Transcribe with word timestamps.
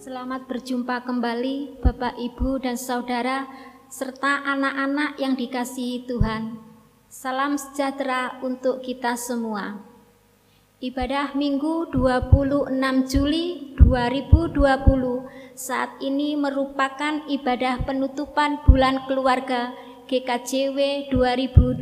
Selamat 0.00 0.48
berjumpa 0.48 1.04
kembali 1.04 1.84
Bapak, 1.84 2.16
Ibu, 2.16 2.64
dan 2.64 2.80
Saudara 2.80 3.44
serta 3.92 4.48
anak-anak 4.48 5.20
yang 5.20 5.36
dikasihi 5.36 6.08
Tuhan. 6.08 6.56
Salam 7.12 7.60
sejahtera 7.60 8.40
untuk 8.40 8.80
kita 8.80 9.12
semua. 9.20 9.76
Ibadah 10.80 11.36
Minggu 11.36 11.92
26 11.92 12.80
Juli 13.12 13.76
2020 13.76 14.56
saat 15.52 15.92
ini 16.00 16.32
merupakan 16.32 17.20
ibadah 17.28 17.84
penutupan 17.84 18.64
bulan 18.64 19.04
keluarga 19.04 19.76
GKJW 20.08 21.12
2020. 21.12 21.76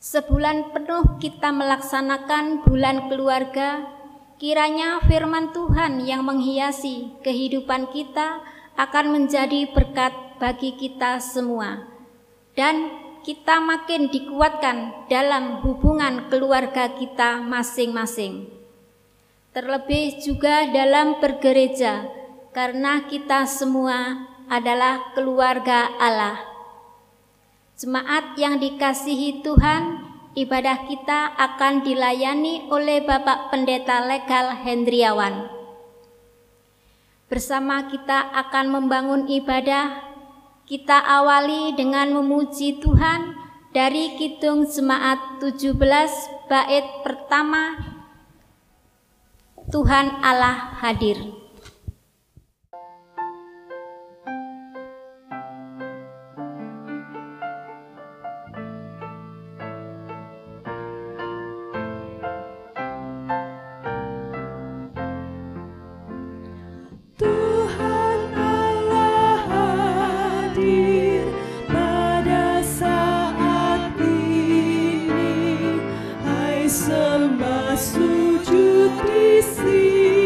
Sebulan 0.00 0.72
penuh 0.72 1.20
kita 1.20 1.52
melaksanakan 1.52 2.64
bulan 2.64 3.12
keluarga, 3.12 3.84
kiranya 4.36 5.00
firman 5.04 5.54
Tuhan 5.54 6.02
yang 6.02 6.26
menghiasi 6.26 7.14
kehidupan 7.22 7.90
kita 7.94 8.42
akan 8.74 9.14
menjadi 9.14 9.70
berkat 9.70 10.12
bagi 10.42 10.74
kita 10.74 11.22
semua 11.22 11.86
dan 12.58 12.90
kita 13.24 13.56
makin 13.56 14.12
dikuatkan 14.12 15.08
dalam 15.08 15.64
hubungan 15.64 16.28
keluarga 16.28 16.92
kita 16.92 17.40
masing-masing. 17.40 18.52
Terlebih 19.56 20.20
juga 20.20 20.68
dalam 20.68 21.24
bergereja, 21.24 22.04
karena 22.52 23.08
kita 23.08 23.48
semua 23.48 24.28
adalah 24.52 25.16
keluarga 25.16 25.88
Allah. 25.96 26.36
Jemaat 27.80 28.36
yang 28.36 28.60
dikasihi 28.60 29.40
Tuhan, 29.40 30.03
ibadah 30.34 30.90
kita 30.90 31.38
akan 31.38 31.86
dilayani 31.86 32.66
oleh 32.66 32.98
Bapak 33.06 33.54
Pendeta 33.54 34.02
Legal 34.02 34.66
Hendriawan. 34.66 35.46
Bersama 37.30 37.86
kita 37.86 38.34
akan 38.34 38.66
membangun 38.70 39.30
ibadah 39.30 40.14
kita 40.66 40.98
awali 40.98 41.74
dengan 41.78 42.10
memuji 42.18 42.82
Tuhan 42.82 43.34
dari 43.70 44.18
Kidung 44.18 44.66
Jemaat 44.66 45.38
17 45.42 45.78
bait 46.50 46.86
pertama 47.06 47.78
Tuhan 49.70 50.18
Allah 50.18 50.78
hadir. 50.82 51.43
semua 76.84 77.72
sujud 77.80 78.92
di 79.08 79.40
sini. 79.40 80.23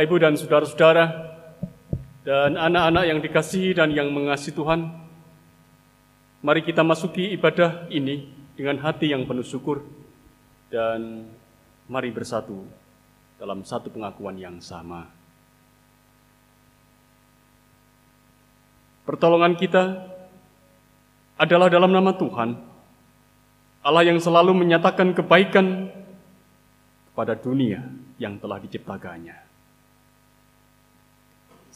Bapak, 0.00 0.16
Ibu, 0.16 0.24
dan 0.24 0.32
saudara-saudara, 0.32 1.04
dan 2.24 2.56
anak-anak 2.56 3.04
yang 3.04 3.20
dikasihi 3.20 3.76
dan 3.76 3.92
yang 3.92 4.08
mengasihi 4.08 4.56
Tuhan, 4.56 4.88
mari 6.40 6.64
kita 6.64 6.80
masuki 6.80 7.28
ibadah 7.36 7.84
ini 7.92 8.32
dengan 8.56 8.80
hati 8.80 9.12
yang 9.12 9.28
penuh 9.28 9.44
syukur, 9.44 9.84
dan 10.72 11.28
mari 11.84 12.08
bersatu 12.16 12.64
dalam 13.36 13.60
satu 13.60 13.92
pengakuan 13.92 14.40
yang 14.40 14.56
sama. 14.64 15.04
Pertolongan 19.04 19.52
kita 19.52 20.00
adalah 21.36 21.68
dalam 21.68 21.92
nama 21.92 22.16
Tuhan, 22.16 22.56
Allah 23.84 24.04
yang 24.08 24.16
selalu 24.16 24.64
menyatakan 24.64 25.12
kebaikan 25.12 25.92
kepada 27.12 27.36
dunia 27.36 27.84
yang 28.16 28.40
telah 28.40 28.56
diciptakannya. 28.64 29.49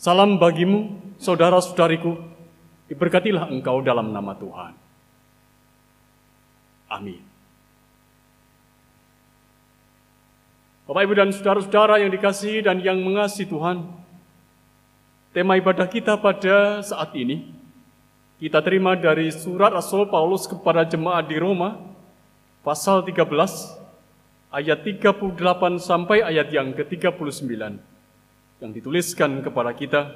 Salam 0.05 0.37
bagimu, 0.37 1.01
saudara-saudariku, 1.17 2.21
diberkatilah 2.93 3.49
engkau 3.49 3.81
dalam 3.81 4.13
nama 4.13 4.37
Tuhan. 4.37 4.77
Amin. 6.93 7.25
Bapak, 10.85 11.09
Ibu, 11.09 11.15
dan 11.17 11.33
saudara-saudara 11.33 12.05
yang 12.05 12.13
dikasihi 12.13 12.61
dan 12.69 12.85
yang 12.85 13.01
mengasihi 13.01 13.49
Tuhan, 13.49 13.81
tema 15.33 15.57
ibadah 15.57 15.89
kita 15.89 16.21
pada 16.21 16.85
saat 16.85 17.17
ini, 17.17 17.57
kita 18.37 18.61
terima 18.61 18.93
dari 19.01 19.33
surat 19.33 19.73
Rasul 19.73 20.05
Paulus 20.13 20.45
kepada 20.45 20.85
jemaat 20.85 21.33
di 21.33 21.41
Roma, 21.41 21.81
pasal 22.61 23.09
13, 23.09 23.25
ayat 24.53 24.85
38 24.85 25.81
sampai 25.81 26.21
ayat 26.21 26.53
yang 26.53 26.77
ke-39 26.77 27.94
yang 28.65 28.73
dituliskan 28.73 29.45
kepada 29.45 29.77
kita. 29.77 30.09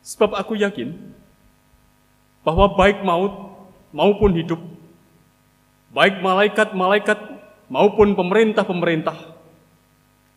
Sebab 0.00 0.32
aku 0.32 0.56
yakin 0.56 0.96
bahwa 2.40 2.72
baik 2.72 3.04
maut 3.04 3.60
maupun 3.92 4.32
hidup, 4.32 4.56
baik 5.92 6.24
malaikat-malaikat 6.24 7.20
maupun 7.68 8.16
pemerintah-pemerintah, 8.16 9.36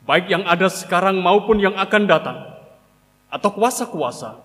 baik 0.03 0.27
yang 0.27 0.43
ada 0.43 0.67
sekarang 0.67 1.23
maupun 1.23 1.63
yang 1.63 1.79
akan 1.79 2.03
datang, 2.03 2.37
atau 3.31 3.49
kuasa-kuasa, 3.55 4.43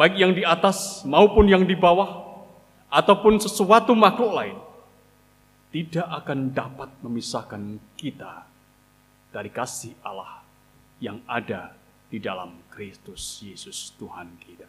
baik 0.00 0.16
yang 0.16 0.32
di 0.32 0.46
atas 0.46 1.04
maupun 1.04 1.50
yang 1.50 1.68
di 1.68 1.76
bawah, 1.76 2.40
ataupun 2.88 3.42
sesuatu 3.42 3.92
makhluk 3.92 4.32
lain, 4.32 4.56
tidak 5.68 6.06
akan 6.24 6.54
dapat 6.54 6.88
memisahkan 7.04 7.76
kita 7.98 8.46
dari 9.34 9.52
kasih 9.52 9.92
Allah 10.00 10.47
yang 10.98 11.22
ada 11.26 11.74
di 12.08 12.18
dalam 12.18 12.62
Kristus 12.72 13.42
Yesus 13.44 13.92
Tuhan 13.98 14.38
kita. 14.40 14.68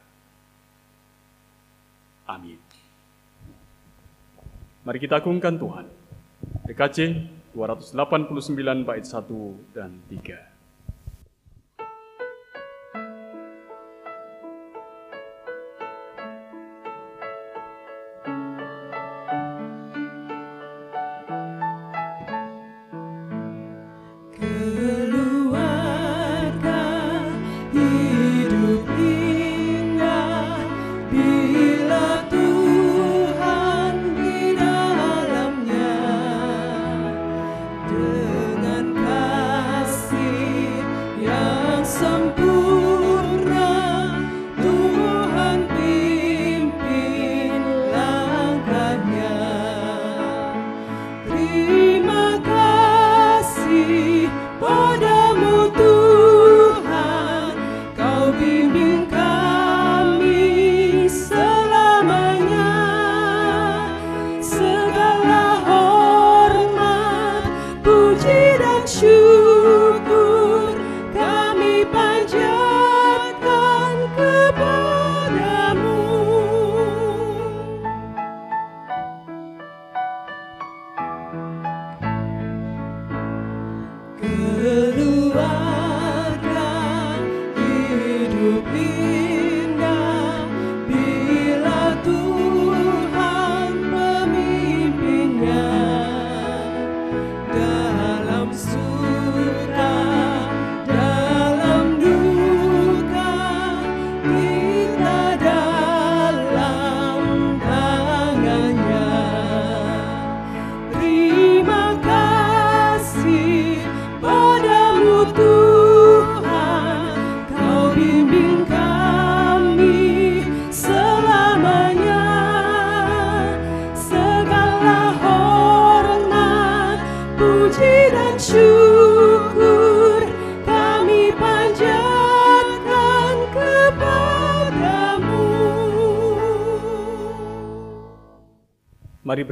Amin. 2.29 2.59
Mari 4.85 4.97
kita 5.01 5.21
agungkan 5.21 5.57
Tuhan. 5.57 5.85
DKC 6.65 6.97
289 7.53 8.85
bait 8.85 9.05
1 9.05 9.75
dan 9.75 9.97
3. 10.09 10.48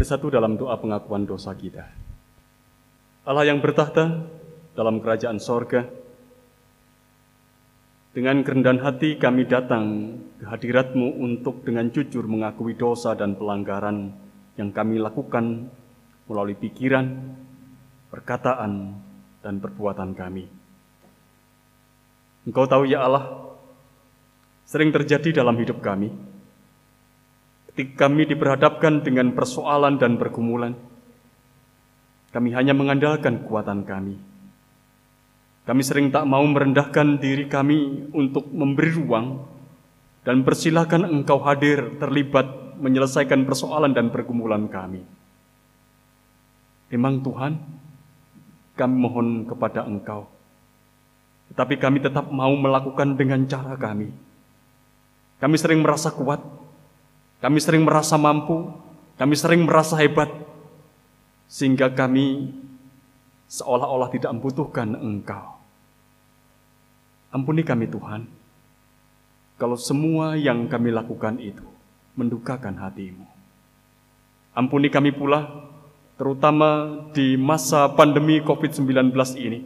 Bersatu 0.07 0.31
dalam 0.31 0.56
doa 0.56 0.80
pengakuan 0.80 1.27
dosa 1.27 1.51
kita. 1.51 1.83
Allah 3.27 3.44
yang 3.44 3.59
bertahta 3.59 4.24
dalam 4.71 5.04
kerajaan 5.04 5.36
sorga, 5.36 5.83
dengan 8.15 8.39
kerendahan 8.39 8.80
hati 8.80 9.19
kami 9.19 9.51
datang 9.51 10.15
ke 10.39 10.48
hadiratmu 10.48 11.19
untuk 11.19 11.59
dengan 11.68 11.92
jujur 11.92 12.24
mengakui 12.24 12.80
dosa 12.80 13.19
dan 13.19 13.36
pelanggaran 13.36 14.15
yang 14.56 14.71
kami 14.71 14.95
lakukan 14.95 15.68
melalui 16.31 16.56
pikiran, 16.56 17.36
perkataan, 18.07 18.95
dan 19.44 19.59
perbuatan 19.59 20.15
kami. 20.15 20.48
Engkau 22.48 22.63
tahu 22.63 22.88
ya 22.88 23.04
Allah, 23.04 23.59
sering 24.63 24.88
terjadi 24.95 25.44
dalam 25.44 25.59
hidup 25.59 25.83
kami, 25.83 26.07
Ketika 27.77 28.09
kami 28.09 28.25
diperhadapkan 28.25 29.06
dengan 29.06 29.38
persoalan 29.38 30.01
dan 30.01 30.18
pergumulan, 30.18 30.74
kami 32.33 32.50
hanya 32.57 32.74
mengandalkan 32.74 33.45
kekuatan 33.45 33.85
kami. 33.85 34.18
Kami 35.62 35.81
sering 35.85 36.09
tak 36.09 36.25
mau 36.25 36.41
merendahkan 36.41 37.21
diri 37.21 37.45
kami 37.45 38.09
untuk 38.18 38.50
memberi 38.50 38.97
ruang 38.97 39.45
dan 40.25 40.41
persilahkan 40.41 41.06
Engkau 41.06 41.38
hadir 41.45 42.01
terlibat 42.01 42.50
menyelesaikan 42.81 43.45
persoalan 43.45 43.94
dan 43.94 44.09
pergumulan 44.09 44.65
kami. 44.65 45.06
Memang 46.89 47.21
Tuhan, 47.21 47.62
kami 48.73 48.95
mohon 48.97 49.45
kepada 49.45 49.85
Engkau, 49.85 50.25
tetapi 51.53 51.77
kami 51.77 52.01
tetap 52.01 52.25
mau 52.33 52.57
melakukan 52.57 53.13
dengan 53.13 53.45
cara 53.45 53.77
kami. 53.77 54.09
Kami 55.38 55.56
sering 55.62 55.85
merasa 55.85 56.09
kuat, 56.09 56.56
kami 57.38 57.62
sering 57.62 57.86
merasa 57.86 58.18
mampu, 58.18 58.74
kami 59.18 59.34
sering 59.38 59.62
merasa 59.62 59.94
hebat, 59.98 60.30
sehingga 61.45 61.88
kami 61.94 62.50
seolah-olah 63.45 64.10
tidak 64.10 64.34
membutuhkan 64.34 64.98
Engkau. 64.98 65.57
Ampuni 67.30 67.62
kami 67.62 67.86
Tuhan, 67.86 68.25
kalau 69.62 69.78
semua 69.78 70.34
yang 70.34 70.66
kami 70.66 70.89
lakukan 70.89 71.38
itu 71.38 71.66
mendukakan 72.18 72.74
hatimu. 72.81 73.25
Ampuni 74.57 74.90
kami 74.90 75.13
pula, 75.13 75.45
terutama 76.18 76.90
di 77.13 77.38
masa 77.38 77.86
pandemi 77.94 78.42
COVID-19 78.42 79.13
ini. 79.38 79.62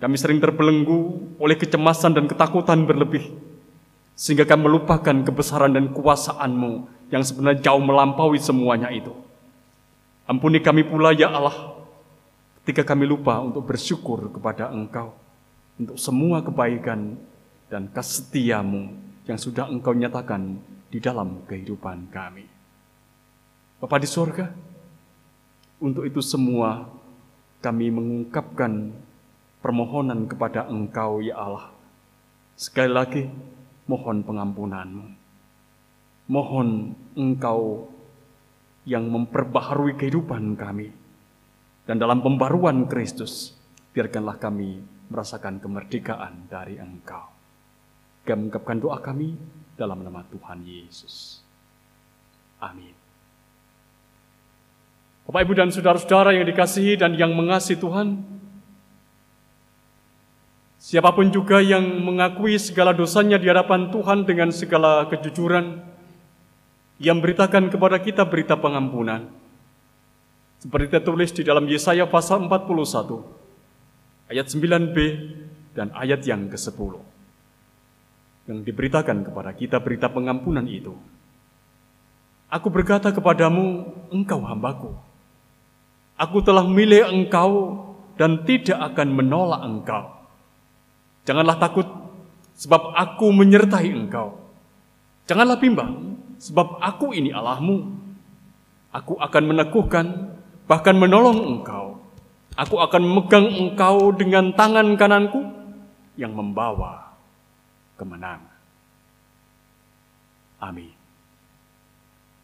Kami 0.00 0.16
sering 0.16 0.40
terbelenggu 0.40 1.20
oleh 1.36 1.54
kecemasan 1.54 2.16
dan 2.16 2.24
ketakutan 2.26 2.88
berlebih 2.88 3.51
sehingga 4.14 4.44
kami 4.44 4.68
melupakan 4.68 5.16
kebesaran 5.24 5.72
dan 5.72 5.90
kuasaanmu 5.90 6.72
yang 7.12 7.22
sebenarnya 7.24 7.60
jauh 7.64 7.82
melampaui 7.82 8.40
semuanya 8.40 8.88
itu. 8.88 9.12
Ampuni 10.28 10.62
kami 10.62 10.86
pula 10.86 11.12
ya 11.12 11.28
Allah, 11.28 11.82
ketika 12.62 12.94
kami 12.94 13.04
lupa 13.10 13.42
untuk 13.42 13.66
bersyukur 13.66 14.30
kepada 14.32 14.70
Engkau 14.70 15.12
untuk 15.80 15.98
semua 15.98 16.44
kebaikan 16.44 17.18
dan 17.66 17.88
kesetiamu 17.90 18.92
yang 19.26 19.38
sudah 19.40 19.66
Engkau 19.66 19.96
nyatakan 19.96 20.60
di 20.92 21.00
dalam 21.00 21.42
kehidupan 21.48 22.12
kami. 22.12 22.46
Bapa 23.82 23.98
di 23.98 24.06
sorga, 24.06 24.52
untuk 25.82 26.06
itu 26.06 26.22
semua 26.22 26.86
kami 27.58 27.90
mengungkapkan 27.90 28.94
permohonan 29.58 30.30
kepada 30.30 30.70
Engkau 30.70 31.18
ya 31.18 31.34
Allah. 31.34 31.74
Sekali 32.54 32.92
lagi, 32.92 33.22
mohon 33.86 34.22
pengampunanmu. 34.22 35.06
Mohon 36.30 36.96
engkau 37.18 37.90
yang 38.86 39.06
memperbaharui 39.10 39.98
kehidupan 39.98 40.54
kami. 40.58 40.90
Dan 41.82 41.98
dalam 41.98 42.22
pembaruan 42.22 42.86
Kristus, 42.86 43.58
biarkanlah 43.90 44.38
kami 44.38 44.78
merasakan 45.10 45.58
kemerdekaan 45.58 46.46
dari 46.46 46.78
engkau. 46.78 47.26
Kami 48.22 48.48
mengucapkan 48.48 48.78
doa 48.78 49.02
kami 49.02 49.34
dalam 49.74 50.06
nama 50.06 50.22
Tuhan 50.30 50.62
Yesus. 50.62 51.42
Amin. 52.62 52.94
Bapak, 55.26 55.42
Ibu, 55.42 55.54
dan 55.58 55.70
Saudara-saudara 55.74 56.34
yang 56.34 56.46
dikasihi 56.46 56.98
dan 56.98 57.18
yang 57.18 57.34
mengasihi 57.34 57.78
Tuhan, 57.78 58.31
Siapa 60.82 61.14
pun 61.14 61.30
juga 61.30 61.62
yang 61.62 62.02
mengakui 62.02 62.58
segala 62.58 62.90
dosanya 62.90 63.38
di 63.38 63.46
hadapan 63.46 63.94
Tuhan 63.94 64.26
dengan 64.26 64.50
segala 64.50 65.06
kejujuran, 65.06 65.78
yang 66.98 67.22
beritakan 67.22 67.70
kepada 67.70 68.02
kita 68.02 68.26
berita 68.26 68.58
pengampunan. 68.58 69.30
Seperti 70.58 70.90
tertulis 70.90 71.30
di 71.30 71.46
dalam 71.46 71.70
Yesaya 71.70 72.02
pasal 72.10 72.50
41, 72.50 73.14
ayat 74.26 74.46
9b 74.50 74.96
dan 75.70 75.94
ayat 75.94 76.26
yang 76.26 76.50
ke-10. 76.50 76.98
Yang 78.50 78.58
diberitakan 78.66 79.22
kepada 79.22 79.54
kita 79.54 79.78
berita 79.78 80.10
pengampunan 80.10 80.66
itu. 80.66 80.98
Aku 82.50 82.74
berkata 82.74 83.14
kepadamu, 83.14 83.86
engkau 84.10 84.42
hambaku. 84.42 84.90
Aku 86.18 86.42
telah 86.42 86.66
milih 86.66 87.06
engkau 87.06 87.86
dan 88.18 88.42
tidak 88.42 88.82
akan 88.82 89.14
menolak 89.14 89.62
engkau. 89.62 90.21
Janganlah 91.22 91.58
takut, 91.58 91.86
sebab 92.58 92.98
aku 92.98 93.30
menyertai 93.30 93.90
engkau. 93.94 94.38
Janganlah 95.30 95.58
bimbang, 95.62 96.18
sebab 96.42 96.82
aku 96.82 97.14
ini 97.14 97.30
Allahmu. 97.30 98.02
Aku 98.92 99.16
akan 99.16 99.42
meneguhkan, 99.54 100.06
bahkan 100.66 100.98
menolong 100.98 101.38
engkau. 101.58 102.02
Aku 102.52 102.76
akan 102.76 103.00
memegang 103.00 103.48
engkau 103.48 104.12
dengan 104.12 104.52
tangan 104.52 104.92
kananku 105.00 105.40
yang 106.20 106.36
membawa 106.36 107.16
kemenangan. 107.96 108.52
Amin. 110.60 110.92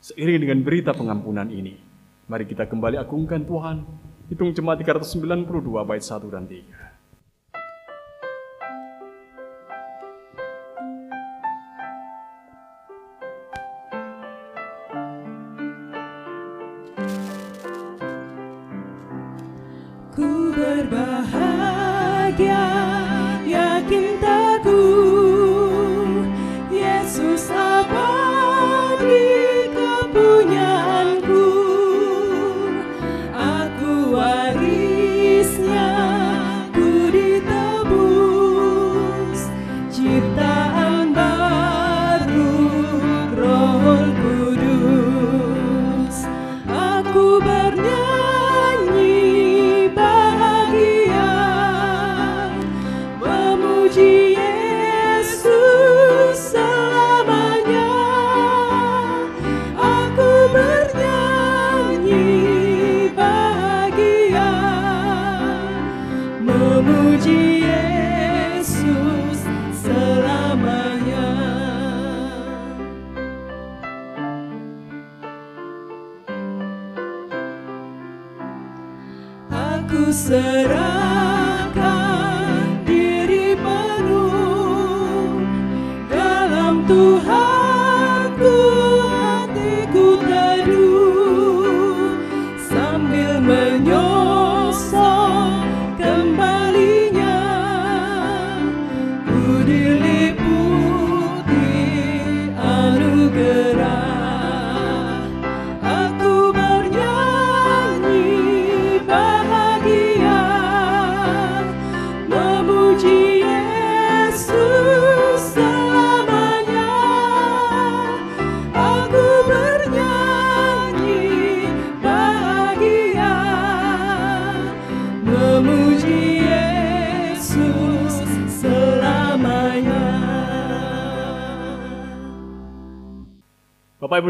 Seiring 0.01 0.41
dengan 0.41 0.65
berita 0.65 0.97
pengampunan 0.97 1.53
ini, 1.53 1.77
mari 2.25 2.49
kita 2.49 2.65
kembali 2.65 2.97
agungkan 2.97 3.45
Tuhan. 3.45 3.85
Hitung 4.33 4.57
jemaat 4.57 4.81
392 4.81 5.85
bait 5.85 6.01
1 6.01 6.33
dan 6.33 6.49
3. 6.49 6.88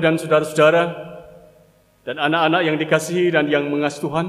Dan 0.08 0.16
saudara-saudara, 0.16 0.84
dan 2.08 2.16
anak-anak 2.16 2.62
yang 2.64 2.76
dikasihi 2.80 3.28
dan 3.28 3.52
yang 3.52 3.68
mengasihi 3.68 4.08
Tuhan, 4.08 4.26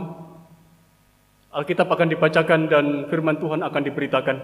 Alkitab 1.56 1.88
akan 1.88 2.08
dibacakan 2.12 2.60
dan 2.68 2.86
firman 3.08 3.40
Tuhan 3.40 3.64
akan 3.64 3.82
diberitakan. 3.88 4.38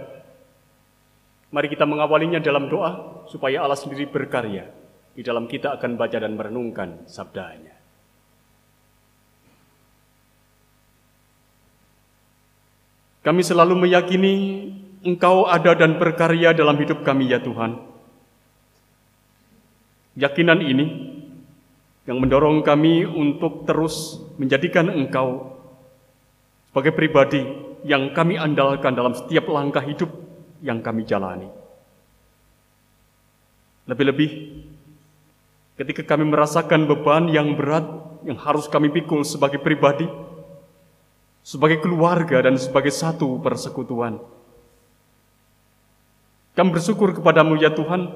Mari 1.51 1.67
kita 1.67 1.83
mengawalinya 1.83 2.39
dalam 2.39 2.71
doa 2.71 3.23
supaya 3.27 3.67
Allah 3.67 3.75
sendiri 3.75 4.07
berkarya. 4.07 4.71
Di 5.15 5.23
dalam 5.23 5.47
kita 5.47 5.75
akan 5.75 5.95
baca 5.99 6.17
dan 6.19 6.35
merenungkan 6.35 7.07
sabdanya. 7.07 7.75
Kami 13.23 13.41
selalu 13.43 13.87
meyakini 13.87 14.33
Engkau 15.05 15.45
ada 15.45 15.77
dan 15.77 16.01
berkarya 16.01 16.51
dalam 16.51 16.75
hidup 16.81 17.05
kami 17.05 17.29
ya 17.29 17.37
Tuhan. 17.37 17.77
Yakinan 20.17 20.63
ini 20.63 21.14
yang 22.05 22.21
mendorong 22.21 22.61
kami 22.61 23.05
untuk 23.05 23.65
terus 23.65 24.21
menjadikan 24.37 24.93
Engkau 24.93 25.57
sebagai 26.69 26.93
pribadi 26.93 27.41
yang 27.85 28.13
kami 28.13 28.37
andalkan 28.37 28.93
dalam 28.93 29.13
setiap 29.13 29.49
langkah 29.49 29.81
hidup 29.81 30.09
yang 30.61 30.81
kami 30.81 31.05
jalani. 31.05 31.49
Lebih-lebih 33.85 34.29
ketika 35.77 36.15
kami 36.15 36.25
merasakan 36.29 36.89
beban 36.89 37.29
yang 37.29 37.53
berat 37.53 37.85
yang 38.25 38.41
harus 38.41 38.65
kami 38.65 38.89
pikul 38.89 39.21
sebagai 39.21 39.61
pribadi, 39.61 40.09
sebagai 41.45 41.77
keluarga 41.85 42.41
dan 42.41 42.57
sebagai 42.57 42.89
satu 42.89 43.37
persekutuan. 43.37 44.17
Kami 46.57 46.69
bersyukur 46.73 47.13
kepadamu 47.13 47.53
ya 47.61 47.69
Tuhan, 47.69 48.09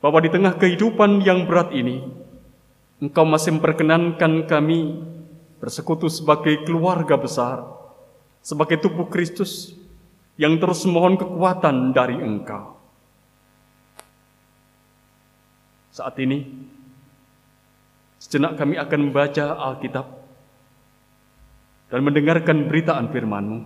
bahwa 0.00 0.18
di 0.24 0.32
tengah 0.32 0.56
kehidupan 0.56 1.20
yang 1.20 1.44
berat 1.44 1.70
ini, 1.76 2.02
Engkau 3.00 3.24
masih 3.24 3.56
memperkenankan 3.56 4.44
kami 4.44 5.00
bersekutu 5.60 6.08
sebagai 6.08 6.64
keluarga 6.68 7.16
besar, 7.16 7.64
sebagai 8.44 8.80
tubuh 8.80 9.08
Kristus 9.08 9.72
yang 10.40 10.56
terus 10.56 10.84
mohon 10.88 11.16
kekuatan 11.20 11.92
dari 11.92 12.16
Engkau. 12.16 12.80
Saat 15.92 16.16
ini, 16.20 16.44
sejenak 18.20 18.56
kami 18.56 18.80
akan 18.80 19.00
membaca 19.00 19.44
Alkitab 19.68 20.06
dan 21.92 22.00
mendengarkan 22.04 22.68
beritaan 22.68 23.08
firman-Mu. 23.12 23.58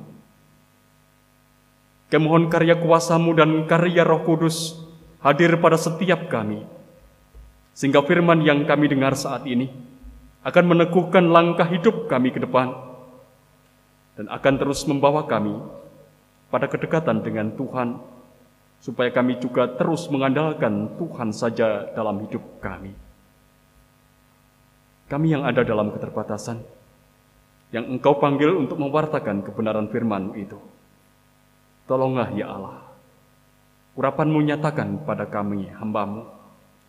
Kemohon 2.11 2.47
karya 2.47 2.79
kuasamu 2.79 3.35
dan 3.35 3.67
karya 3.67 4.07
roh 4.07 4.23
kudus 4.23 4.84
hadir 5.25 5.57
pada 5.57 5.81
setiap 5.81 6.29
kami, 6.29 6.69
sehingga 7.73 8.05
firman 8.05 8.45
yang 8.45 8.69
kami 8.69 8.93
dengar 8.93 9.17
saat 9.17 9.49
ini 9.49 9.73
akan 10.45 10.65
meneguhkan 10.77 11.25
langkah 11.33 11.65
hidup 11.65 12.05
kami 12.07 12.29
ke 12.29 12.45
depan 12.45 12.77
dan 14.21 14.29
akan 14.29 14.55
terus 14.61 14.85
membawa 14.85 15.25
kami 15.25 15.57
pada 16.53 16.69
kedekatan 16.69 17.25
dengan 17.25 17.51
Tuhan 17.57 17.99
supaya 18.85 19.09
kami 19.09 19.41
juga 19.41 19.65
terus 19.81 20.05
mengandalkan 20.13 21.01
Tuhan 21.01 21.33
saja 21.33 21.89
dalam 21.97 22.21
hidup 22.21 22.45
kami. 22.61 22.93
Kami 25.09 25.27
yang 25.33 25.49
ada 25.49 25.65
dalam 25.65 25.89
keterbatasan, 25.89 26.61
yang 27.73 27.89
Engkau 27.89 28.21
panggil 28.21 28.53
untuk 28.53 28.77
mewartakan 28.77 29.41
kebenaran 29.41 29.89
firman 29.89 30.37
itu. 30.37 30.61
Tolonglah 31.89 32.29
ya 32.37 32.53
Allah, 32.53 32.84
urapanmu 33.95 34.43
nyatakan 34.43 35.03
pada 35.07 35.27
kami 35.27 35.71
hambamu, 35.71 36.27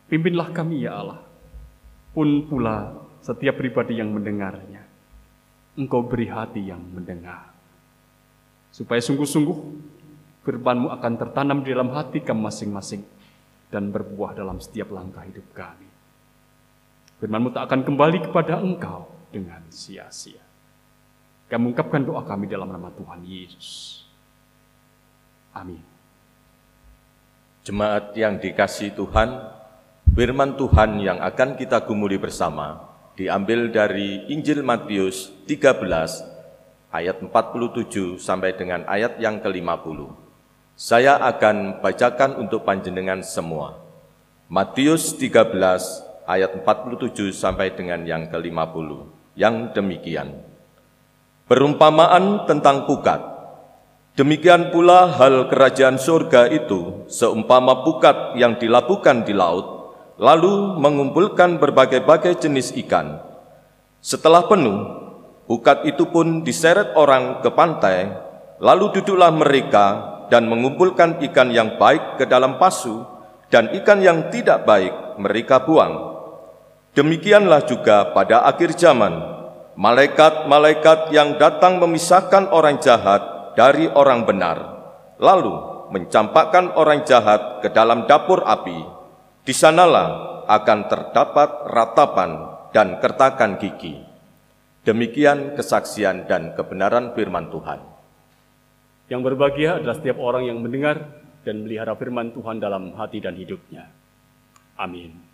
pimpinlah 0.09 0.50
kami 0.53 0.85
ya 0.85 1.01
Allah, 1.01 1.21
pun 2.13 2.45
pula 2.50 2.93
setiap 3.21 3.57
pribadi 3.57 3.97
yang 3.97 4.13
mendengarnya. 4.13 4.85
Engkau 5.75 6.07
beri 6.07 6.31
hati 6.31 6.71
yang 6.71 6.79
mendengar. 6.79 7.51
Supaya 8.71 9.03
sungguh-sungguh 9.03 9.57
firmanmu 10.47 10.88
akan 10.88 11.13
tertanam 11.19 11.59
di 11.65 11.75
dalam 11.75 11.91
hati 11.91 12.24
kami 12.24 12.47
masing-masing 12.47 13.03
dan 13.67 13.91
berbuah 13.91 14.38
dalam 14.38 14.62
setiap 14.62 14.93
langkah 14.93 15.25
hidup 15.27 15.43
kami. 15.51 15.89
Firmanmu 17.19 17.51
tak 17.51 17.67
akan 17.67 17.81
kembali 17.83 18.29
kepada 18.29 18.62
engkau 18.63 19.12
dengan 19.33 19.63
sia-sia. 19.67 20.43
Kami 21.51 21.75
ungkapkan 21.75 22.07
doa 22.07 22.24
kami 22.24 22.47
dalam 22.47 22.71
nama 22.71 22.88
Tuhan 22.95 23.19
Yesus. 23.27 24.01
Amin. 25.51 25.94
Jemaat 27.65 28.13
yang 28.13 28.38
dikasih 28.38 28.93
Tuhan, 28.93 29.41
firman 30.13 30.53
Tuhan 30.53 31.01
yang 31.01 31.17
akan 31.17 31.57
kita 31.57 31.81
gumuli 31.81 32.22
bersama 32.22 32.93
diambil 33.17 33.74
dari 33.74 34.22
Injil 34.29 34.62
Matius 34.62 35.34
13 35.50 35.81
ayat 36.93 37.17
47 37.25 38.22
sampai 38.22 38.53
dengan 38.53 38.86
ayat 38.86 39.17
yang 39.17 39.41
ke-50. 39.41 39.98
Saya 40.77 41.17
akan 41.17 41.81
bacakan 41.81 42.38
untuk 42.38 42.69
panjenengan 42.69 43.25
semua. 43.25 43.81
Matius 44.45 45.17
13 45.17 45.57
ayat 46.29 46.53
47 46.53 47.34
sampai 47.34 47.74
dengan 47.74 48.05
yang 48.05 48.29
ke-50. 48.29 48.89
Yang 49.34 49.55
demikian. 49.74 50.38
Perumpamaan 51.50 52.45
tentang 52.45 52.86
pukat. 52.86 53.35
Demikian 54.15 54.72
pula 54.72 55.12
hal 55.12 55.51
kerajaan 55.51 56.00
surga 56.00 56.48
itu 56.48 57.03
seumpama 57.12 57.84
pukat 57.84 58.39
yang 58.39 58.55
dilabuhkan 58.55 59.27
di 59.27 59.36
laut 59.36 59.75
lalu 60.15 60.79
mengumpulkan 60.79 61.60
berbagai-bagai 61.60 62.39
jenis 62.39 62.72
ikan. 62.88 63.19
Setelah 64.00 64.48
penuh, 64.48 64.88
bukat 65.51 65.84
itu 65.84 66.07
pun 66.07 66.48
diseret 66.48 66.95
orang 66.95 67.43
ke 67.43 67.51
pantai, 67.51 68.07
lalu 68.63 68.95
duduklah 68.95 69.36
mereka 69.36 69.86
dan 70.31 70.48
mengumpulkan 70.48 71.19
ikan 71.19 71.51
yang 71.51 71.75
baik 71.75 72.15
ke 72.15 72.24
dalam 72.24 72.55
pasu, 72.55 73.03
dan 73.51 73.67
ikan 73.84 74.00
yang 74.00 74.31
tidak 74.31 74.63
baik 74.63 75.19
mereka 75.19 75.60
buang. 75.67 76.15
Demikianlah 76.95 77.67
juga 77.67 78.15
pada 78.15 78.48
akhir 78.48 78.79
zaman, 78.79 79.12
malaikat-malaikat 79.75 81.12
yang 81.12 81.36
datang 81.36 81.84
memisahkan 81.84 82.48
orang 82.55 82.79
jahat 82.79 83.35
dari 83.55 83.88
orang 83.88 84.27
benar, 84.27 84.57
lalu 85.17 85.55
mencampakkan 85.89 86.75
orang 86.75 87.07
jahat 87.07 87.63
ke 87.63 87.71
dalam 87.71 88.05
dapur 88.05 88.43
api, 88.43 88.79
di 89.47 89.53
sanalah 89.55 90.43
akan 90.45 90.79
terdapat 90.91 91.50
ratapan 91.71 92.31
dan 92.69 93.01
kertakan 93.01 93.57
gigi. 93.57 93.97
Demikian 94.85 95.57
kesaksian 95.57 96.29
dan 96.29 96.53
kebenaran 96.53 97.17
firman 97.17 97.50
Tuhan. 97.50 97.81
Yang 99.09 99.21
berbahagia 99.33 99.81
adalah 99.81 99.97
setiap 99.97 100.21
orang 100.21 100.45
yang 100.45 100.62
mendengar 100.62 101.25
dan 101.41 101.65
melihara 101.65 101.97
firman 101.97 102.29
Tuhan 102.38 102.62
dalam 102.62 102.93
hati 102.93 103.17
dan 103.17 103.33
hidupnya. 103.33 103.89
Amin. 104.77 105.25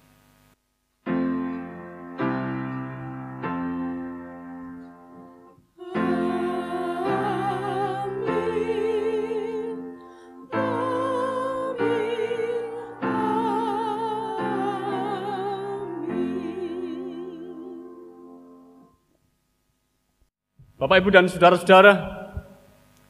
Bapak, 20.81 20.97
Ibu, 20.97 21.13
dan 21.13 21.29
saudara-saudara, 21.29 21.93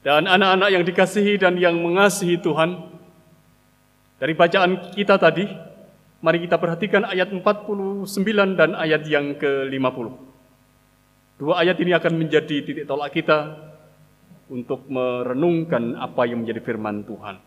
dan 0.04 0.28
anak-anak 0.28 0.75
yang 0.75 0.84
dikasihi 0.84 1.40
dan 1.40 1.56
yang 1.56 1.80
mengasihi 1.80 2.36
Tuhan, 2.36 2.75
dari 4.20 4.36
bacaan 4.36 4.92
kita 4.92 5.16
tadi, 5.16 5.48
mari 6.20 6.44
kita 6.44 6.60
perhatikan 6.60 7.08
ayat 7.08 7.32
49 7.32 8.04
dan 8.60 8.75
ayat 8.75 9.08
yang 9.08 9.40
ke-50. 9.40 10.08
Dua 11.40 11.63
ayat 11.63 11.80
ini 11.80 11.96
akan 11.96 12.13
menjadi 12.20 12.60
titik 12.60 12.84
tolak 12.84 13.16
kita 13.16 13.56
untuk 14.51 14.92
merenungkan 14.92 15.96
apa 15.96 16.28
yang 16.28 16.44
menjadi 16.44 16.60
firman 16.60 17.08
Tuhan. 17.08 17.40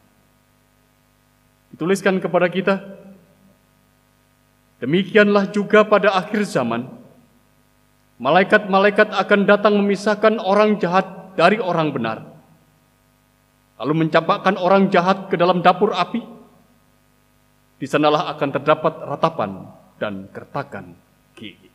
Dituliskan 1.76 2.16
kepada 2.16 2.48
kita, 2.48 2.80
demikianlah 4.80 5.52
juga 5.52 5.84
pada 5.84 6.16
akhir 6.16 6.48
zaman, 6.48 7.03
Malaikat-malaikat 8.24 9.12
akan 9.12 9.40
datang 9.44 9.76
memisahkan 9.76 10.40
orang 10.40 10.80
jahat 10.80 11.36
dari 11.36 11.60
orang 11.60 11.92
benar. 11.92 12.24
Lalu 13.76 14.08
mencampakkan 14.08 14.56
orang 14.56 14.88
jahat 14.88 15.28
ke 15.28 15.36
dalam 15.36 15.60
dapur 15.60 15.92
api. 15.92 16.24
Di 17.76 17.84
sanalah 17.84 18.32
akan 18.32 18.48
terdapat 18.48 18.96
ratapan 19.04 19.68
dan 20.00 20.32
kertakan 20.32 20.96
gigi. 21.36 21.68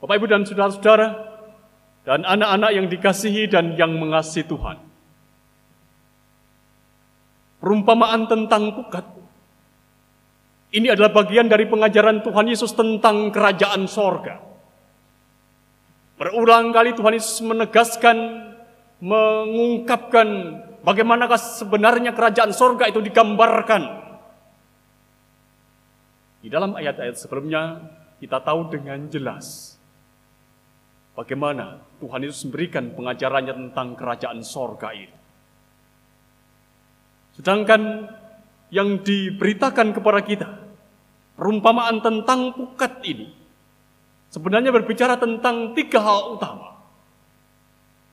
Bapak, 0.00 0.16
Ibu, 0.16 0.26
dan 0.32 0.48
saudara-saudara, 0.48 1.08
dan 2.08 2.24
anak-anak 2.24 2.70
yang 2.72 2.86
dikasihi 2.88 3.52
dan 3.52 3.76
yang 3.76 3.92
mengasihi 4.00 4.48
Tuhan. 4.48 4.80
Perumpamaan 7.60 8.32
tentang 8.32 8.80
pukat 8.80 9.13
Ini 10.74 10.90
adalah 10.90 11.14
bagian 11.14 11.46
dari 11.46 11.70
pengajaran 11.70 12.26
Tuhan 12.26 12.50
Yesus 12.50 12.74
tentang 12.74 13.30
kerajaan 13.30 13.86
sorga. 13.86 14.42
Berulang 16.18 16.74
kali 16.74 16.98
Tuhan 16.98 17.14
Yesus 17.14 17.46
menegaskan, 17.46 18.18
mengungkapkan 18.98 20.28
bagaimanakah 20.82 21.38
sebenarnya 21.38 22.10
kerajaan 22.10 22.50
sorga 22.50 22.90
itu 22.90 22.98
digambarkan. 22.98 24.02
Di 26.42 26.50
dalam 26.50 26.74
ayat-ayat 26.74 27.22
sebelumnya 27.22 27.78
kita 28.18 28.42
tahu 28.42 28.74
dengan 28.74 29.06
jelas 29.06 29.78
bagaimana 31.14 31.86
Tuhan 32.02 32.26
Yesus 32.26 32.50
memberikan 32.50 32.90
pengajarannya 32.98 33.54
tentang 33.54 33.94
kerajaan 33.94 34.42
sorga 34.42 34.90
ini. 34.90 35.14
Sedangkan 37.38 38.10
yang 38.74 39.02
diberitakan 39.06 39.94
kepada 39.94 40.20
kita, 40.22 40.63
perumpamaan 41.34 41.98
tentang 42.02 42.54
pukat 42.54 43.02
ini, 43.06 43.30
sebenarnya 44.30 44.70
berbicara 44.70 45.18
tentang 45.18 45.74
tiga 45.74 46.00
hal 46.02 46.38
utama. 46.38 46.78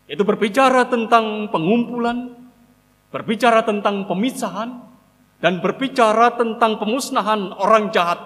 Yaitu 0.10 0.28
berbicara 0.28 0.90
tentang 0.92 1.48
pengumpulan, 1.54 2.36
berbicara 3.14 3.64
tentang 3.64 4.10
pemisahan, 4.10 4.84
dan 5.42 5.58
berbicara 5.58 6.38
tentang 6.38 6.78
pemusnahan 6.78 7.50
orang 7.58 7.90
jahat 7.90 8.20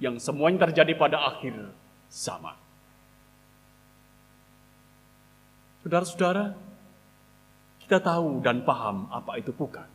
yang 0.00 0.16
semuanya 0.16 0.68
terjadi 0.68 0.96
pada 0.96 1.20
akhir 1.28 1.52
zaman. 2.08 2.56
Saudara-saudara, 5.84 6.56
kita 7.84 8.00
tahu 8.00 8.40
dan 8.40 8.64
paham 8.64 9.08
apa 9.12 9.36
itu 9.40 9.52
pukat. 9.52 9.88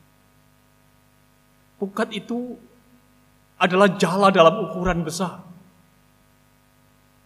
Pukat 1.81 2.13
itu 2.13 2.57
adalah 3.59 3.95
jala 3.95 4.31
dalam 4.31 4.67
ukuran 4.67 5.03
besar. 5.05 5.43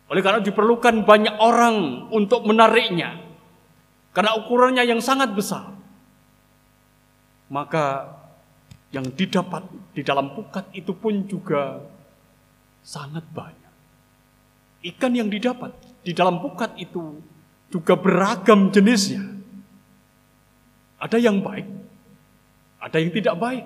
Oleh 0.10 0.22
karena 0.26 0.42
diperlukan 0.42 1.06
banyak 1.06 1.36
orang 1.38 2.10
untuk 2.10 2.42
menariknya. 2.46 3.22
Karena 4.10 4.34
ukurannya 4.42 4.84
yang 4.86 5.02
sangat 5.06 5.34
besar. 5.38 5.70
Maka 7.50 8.18
yang 8.90 9.06
didapat 9.14 9.70
di 9.94 10.02
dalam 10.02 10.34
pukat 10.34 10.74
itu 10.74 10.98
pun 10.98 11.30
juga 11.30 11.78
sangat 12.82 13.22
banyak. 13.30 13.74
Ikan 14.82 15.14
yang 15.14 15.30
didapat 15.30 15.78
di 16.02 16.14
dalam 16.18 16.42
pukat 16.42 16.74
itu 16.82 17.22
juga 17.70 17.94
beragam 17.94 18.74
jenisnya. 18.74 19.22
Ada 21.00 21.22
yang 21.22 21.40
baik, 21.46 21.68
ada 22.82 22.98
yang 22.98 23.12
tidak 23.14 23.36
baik. 23.38 23.66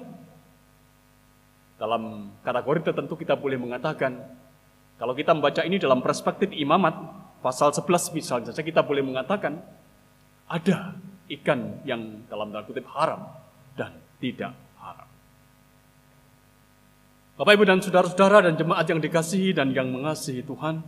Dalam 1.84 2.32
kategori 2.48 2.80
tertentu 2.80 3.20
kita 3.20 3.36
boleh 3.36 3.60
mengatakan, 3.60 4.16
kalau 4.96 5.12
kita 5.12 5.36
membaca 5.36 5.68
ini 5.68 5.76
dalam 5.84 6.00
perspektif 6.00 6.56
imamat, 6.56 6.96
pasal 7.44 7.76
11 7.76 8.16
misalnya 8.16 8.56
saja 8.56 8.64
kita 8.64 8.88
boleh 8.88 9.04
mengatakan, 9.04 9.60
ada 10.48 10.96
ikan 11.28 11.84
yang 11.84 12.24
dalam 12.32 12.56
tanda 12.56 12.64
kutip 12.64 12.88
haram 12.88 13.36
dan 13.76 14.00
tidak 14.24 14.56
haram. 14.80 15.12
Bapak, 17.36 17.52
Ibu, 17.52 17.68
dan 17.68 17.84
saudara-saudara 17.84 18.48
dan 18.48 18.56
jemaat 18.56 18.88
yang 18.88 19.04
dikasihi 19.04 19.52
dan 19.52 19.76
yang 19.76 19.92
mengasihi 19.92 20.40
Tuhan, 20.40 20.80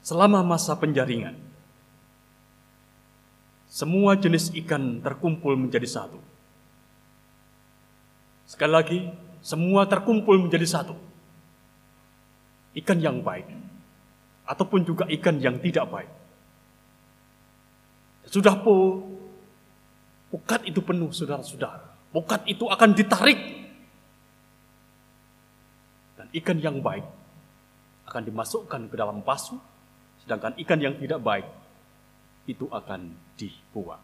selama 0.00 0.40
masa 0.40 0.80
penjaringan, 0.80 1.36
semua 3.68 4.16
jenis 4.16 4.48
ikan 4.64 5.04
terkumpul 5.04 5.60
menjadi 5.60 5.84
satu. 5.84 6.29
Sekali 8.50 8.72
lagi, 8.74 9.00
semua 9.46 9.86
terkumpul 9.86 10.34
menjadi 10.42 10.66
satu. 10.66 10.98
Ikan 12.74 12.98
yang 12.98 13.22
baik, 13.22 13.46
ataupun 14.42 14.82
juga 14.82 15.06
ikan 15.06 15.38
yang 15.38 15.62
tidak 15.62 15.86
baik. 15.86 16.10
Sudah 18.26 18.58
po, 18.58 19.06
pukat 20.34 20.66
itu 20.66 20.82
penuh, 20.82 21.14
saudara-saudara. 21.14 21.94
Pukat 22.10 22.42
itu 22.50 22.66
akan 22.66 22.90
ditarik. 22.90 23.38
Dan 26.18 26.26
ikan 26.42 26.58
yang 26.58 26.82
baik 26.82 27.06
akan 28.10 28.22
dimasukkan 28.26 28.90
ke 28.90 28.94
dalam 28.98 29.22
pasu, 29.22 29.62
sedangkan 30.26 30.58
ikan 30.58 30.82
yang 30.82 30.98
tidak 30.98 31.22
baik 31.22 31.46
itu 32.50 32.66
akan 32.66 33.14
dibuang. 33.38 34.02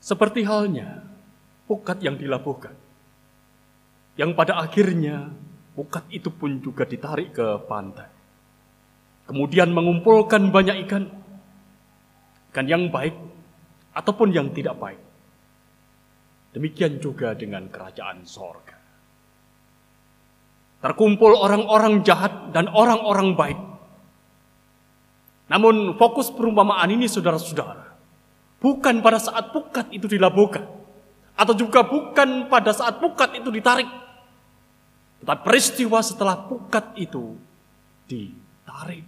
Seperti 0.00 0.48
halnya 0.48 1.13
pukat 1.74 1.98
yang 2.06 2.14
dilabuhkan. 2.14 2.70
Yang 4.14 4.30
pada 4.38 4.62
akhirnya 4.62 5.26
pukat 5.74 6.06
itu 6.14 6.30
pun 6.30 6.62
juga 6.62 6.86
ditarik 6.86 7.34
ke 7.34 7.66
pantai. 7.66 8.06
Kemudian 9.26 9.74
mengumpulkan 9.74 10.54
banyak 10.54 10.86
ikan. 10.86 11.10
Ikan 12.54 12.66
yang 12.70 12.94
baik 12.94 13.18
ataupun 13.90 14.30
yang 14.30 14.54
tidak 14.54 14.78
baik. 14.78 15.02
Demikian 16.54 17.02
juga 17.02 17.34
dengan 17.34 17.66
kerajaan 17.66 18.22
sorga. 18.22 18.78
Terkumpul 20.78 21.34
orang-orang 21.34 22.06
jahat 22.06 22.54
dan 22.54 22.70
orang-orang 22.70 23.34
baik. 23.34 23.58
Namun 25.50 25.98
fokus 25.98 26.30
perumpamaan 26.30 26.86
ini 26.94 27.10
saudara-saudara. 27.10 27.98
Bukan 28.62 29.02
pada 29.02 29.18
saat 29.18 29.50
pukat 29.50 29.90
itu 29.90 30.06
dilabuhkan 30.06 30.83
atau 31.34 31.54
juga 31.54 31.82
bukan 31.82 32.46
pada 32.46 32.70
saat 32.70 33.02
pukat 33.02 33.34
itu 33.38 33.50
ditarik. 33.50 33.90
Tetapi 35.22 35.40
peristiwa 35.42 35.98
setelah 36.00 36.38
pukat 36.46 36.94
itu 36.94 37.34
ditarik. 38.06 39.06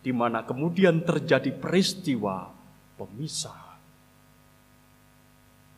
Di 0.00 0.12
mana 0.14 0.46
kemudian 0.46 1.02
terjadi 1.02 1.50
peristiwa 1.52 2.48
pemisah. 2.96 3.76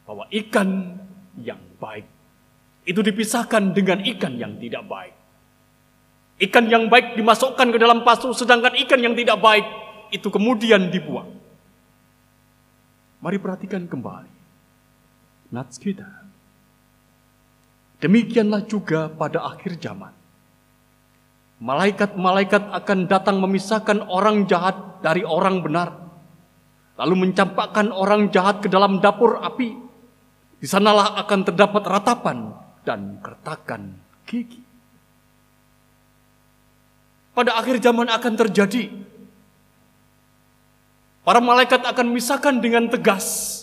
Bahwa 0.04 0.28
ikan 0.28 0.98
yang 1.40 1.62
baik 1.80 2.06
itu 2.84 3.00
dipisahkan 3.00 3.72
dengan 3.72 4.02
ikan 4.02 4.36
yang 4.36 4.58
tidak 4.60 4.84
baik. 4.84 5.14
Ikan 6.42 6.66
yang 6.66 6.90
baik 6.90 7.14
dimasukkan 7.14 7.70
ke 7.70 7.78
dalam 7.78 8.02
pasu, 8.02 8.34
sedangkan 8.34 8.74
ikan 8.82 8.98
yang 8.98 9.14
tidak 9.14 9.38
baik 9.38 9.62
itu 10.10 10.26
kemudian 10.26 10.90
dibuang. 10.90 11.30
Mari 13.22 13.38
perhatikan 13.38 13.86
kembali 13.86 14.41
nats 15.52 15.76
kita. 15.76 16.08
Demikianlah 18.02 18.66
juga 18.66 19.06
pada 19.12 19.46
akhir 19.46 19.78
zaman. 19.78 20.10
Malaikat-malaikat 21.62 22.74
akan 22.74 22.98
datang 23.06 23.38
memisahkan 23.38 24.02
orang 24.10 24.50
jahat 24.50 24.98
dari 24.98 25.22
orang 25.22 25.62
benar. 25.62 25.94
Lalu 26.98 27.30
mencampakkan 27.30 27.94
orang 27.94 28.34
jahat 28.34 28.58
ke 28.58 28.66
dalam 28.66 28.98
dapur 28.98 29.38
api. 29.38 29.78
Di 30.58 30.66
sanalah 30.66 31.14
akan 31.22 31.40
terdapat 31.46 31.82
ratapan 31.86 32.50
dan 32.82 33.22
kertakan 33.22 34.02
gigi. 34.26 34.62
Pada 37.32 37.54
akhir 37.62 37.78
zaman 37.78 38.10
akan 38.10 38.34
terjadi. 38.34 38.90
Para 41.22 41.38
malaikat 41.38 41.86
akan 41.86 42.10
memisahkan 42.10 42.58
dengan 42.58 42.90
tegas 42.90 43.61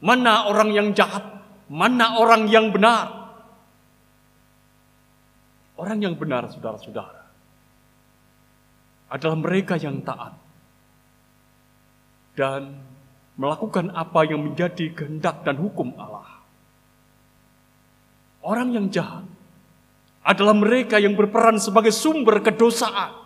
Mana 0.00 0.48
orang 0.48 0.72
yang 0.72 0.88
jahat? 0.96 1.22
Mana 1.68 2.18
orang 2.18 2.48
yang 2.48 2.72
benar? 2.72 3.20
Orang 5.76 6.00
yang 6.00 6.16
benar, 6.16 6.48
saudara-saudara, 6.52 7.24
adalah 9.08 9.36
mereka 9.36 9.80
yang 9.80 10.04
taat 10.04 10.36
dan 12.36 12.80
melakukan 13.40 13.88
apa 13.96 14.28
yang 14.28 14.44
menjadi 14.44 14.92
kehendak 14.92 15.40
dan 15.44 15.56
hukum 15.56 15.96
Allah. 15.96 16.44
Orang 18.40 18.72
yang 18.72 18.88
jahat 18.92 19.24
adalah 20.24 20.56
mereka 20.56 21.00
yang 21.00 21.16
berperan 21.16 21.56
sebagai 21.56 21.92
sumber 21.92 22.44
kedosaan. 22.44 23.19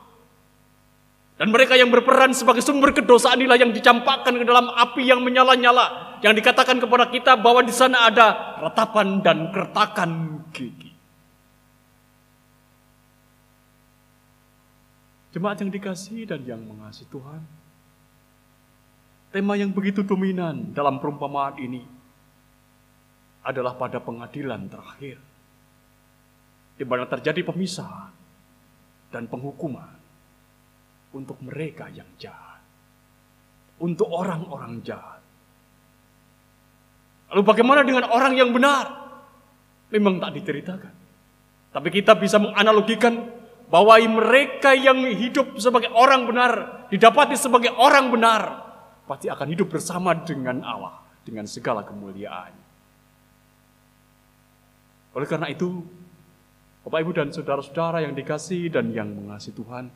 Dan 1.35 1.51
mereka 1.51 1.75
yang 1.75 1.91
berperan 1.91 2.31
sebagai 2.31 2.63
sumber 2.63 2.95
kedosaan 2.95 3.43
inilah 3.43 3.59
yang 3.59 3.75
dicampakkan 3.75 4.39
ke 4.39 4.45
dalam 4.47 4.71
api 4.71 5.03
yang 5.03 5.19
menyala-nyala 5.19 6.19
yang 6.23 6.31
dikatakan 6.31 6.79
kepada 6.79 7.11
kita 7.11 7.35
bahwa 7.35 7.67
di 7.67 7.75
sana 7.75 8.07
ada 8.07 8.57
ratapan 8.63 9.19
dan 9.19 9.51
kertakan 9.51 10.41
gigi. 10.55 10.95
Jemaat 15.35 15.67
yang 15.67 15.75
dikasih 15.75 16.31
dan 16.31 16.47
yang 16.47 16.63
mengasihi 16.63 17.11
Tuhan, 17.11 17.43
tema 19.35 19.59
yang 19.59 19.75
begitu 19.75 20.07
dominan 20.07 20.71
dalam 20.71 21.03
perumpamaan 21.03 21.59
ini 21.59 21.83
adalah 23.43 23.75
pada 23.75 23.99
pengadilan 23.99 24.71
terakhir, 24.71 25.19
di 26.79 26.85
mana 26.87 27.11
terjadi 27.11 27.43
pemisahan 27.43 28.15
dan 29.11 29.27
penghukuman 29.27 29.94
untuk 31.15 31.39
mereka 31.41 31.89
yang 31.95 32.11
jahat, 32.19 32.61
untuk 33.79 34.11
orang-orang 34.11 34.83
jahat 34.83 35.23
Lalu 37.35 37.43
bagaimana 37.51 37.83
dengan 37.83 38.07
orang 38.15 38.39
yang 38.39 38.55
benar? 38.55 39.05
memang 39.95 40.19
tak 40.19 40.35
diceritakan. 40.35 40.95
Tapi 41.71 41.89
kita 41.95 42.19
bisa 42.19 42.43
menganalogikan 42.43 43.31
bahwa 43.71 43.95
mereka 44.03 44.75
yang 44.75 45.07
hidup 45.07 45.55
sebagai 45.63 45.91
orang 45.95 46.27
benar, 46.27 46.83
didapati 46.91 47.39
sebagai 47.39 47.71
orang 47.79 48.11
benar, 48.11 48.43
pasti 49.07 49.31
akan 49.31 49.47
hidup 49.55 49.71
bersama 49.71 50.19
dengan 50.19 50.67
Allah, 50.67 50.99
dengan 51.23 51.47
segala 51.47 51.87
kemuliaan. 51.87 52.51
Oleh 55.15 55.27
karena 55.31 55.47
itu, 55.47 55.83
Bapak 56.83 56.99
Ibu 57.07 57.11
dan 57.15 57.31
saudara-saudara 57.31 58.03
yang 58.03 58.19
dikasih 58.19 58.67
dan 58.75 58.91
yang 58.91 59.15
mengasihi 59.15 59.55
Tuhan, 59.55 59.95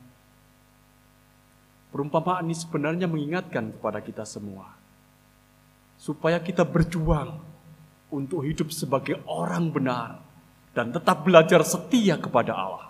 perumpamaan 1.88 2.44
ini 2.48 2.56
sebenarnya 2.56 3.06
mengingatkan 3.08 3.72
kepada 3.76 4.04
kita 4.04 4.24
semua, 4.28 4.76
supaya 5.96 6.38
kita 6.38 6.64
berjuang 6.64 7.40
untuk 8.08 8.44
hidup 8.44 8.72
sebagai 8.72 9.20
orang 9.28 9.72
benar 9.72 10.20
dan 10.72 10.92
tetap 10.92 11.24
belajar 11.24 11.64
setia 11.64 12.16
kepada 12.20 12.52
Allah. 12.56 12.88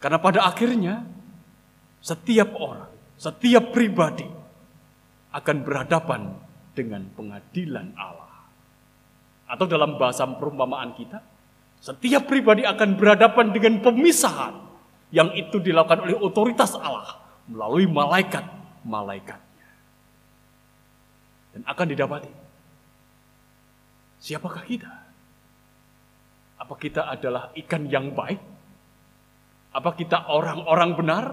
Karena 0.00 0.16
pada 0.16 0.48
akhirnya 0.48 1.04
setiap 2.00 2.56
orang, 2.56 2.88
setiap 3.20 3.72
pribadi 3.76 4.24
akan 5.30 5.56
berhadapan 5.60 6.32
dengan 6.72 7.04
pengadilan 7.12 7.92
Allah. 8.00 8.48
Atau 9.50 9.68
dalam 9.68 10.00
bahasa 10.00 10.24
perumpamaan 10.24 10.96
kita, 10.96 11.20
setiap 11.84 12.24
pribadi 12.24 12.64
akan 12.64 12.96
berhadapan 12.96 13.52
dengan 13.52 13.84
pemisahan 13.84 14.69
yang 15.10 15.34
itu 15.34 15.58
dilakukan 15.58 16.06
oleh 16.06 16.16
otoritas 16.18 16.74
Allah 16.78 17.18
melalui 17.50 17.86
malaikat-malaikatnya. 17.90 19.68
Dan 21.50 21.62
akan 21.66 21.86
didapati 21.90 22.32
siapakah 24.22 24.64
kita? 24.66 24.92
Apa 26.60 26.74
kita 26.76 27.10
adalah 27.10 27.50
ikan 27.56 27.88
yang 27.90 28.14
baik 28.14 28.38
apa 29.70 29.90
kita 29.94 30.26
orang-orang 30.26 30.90
benar? 30.98 31.24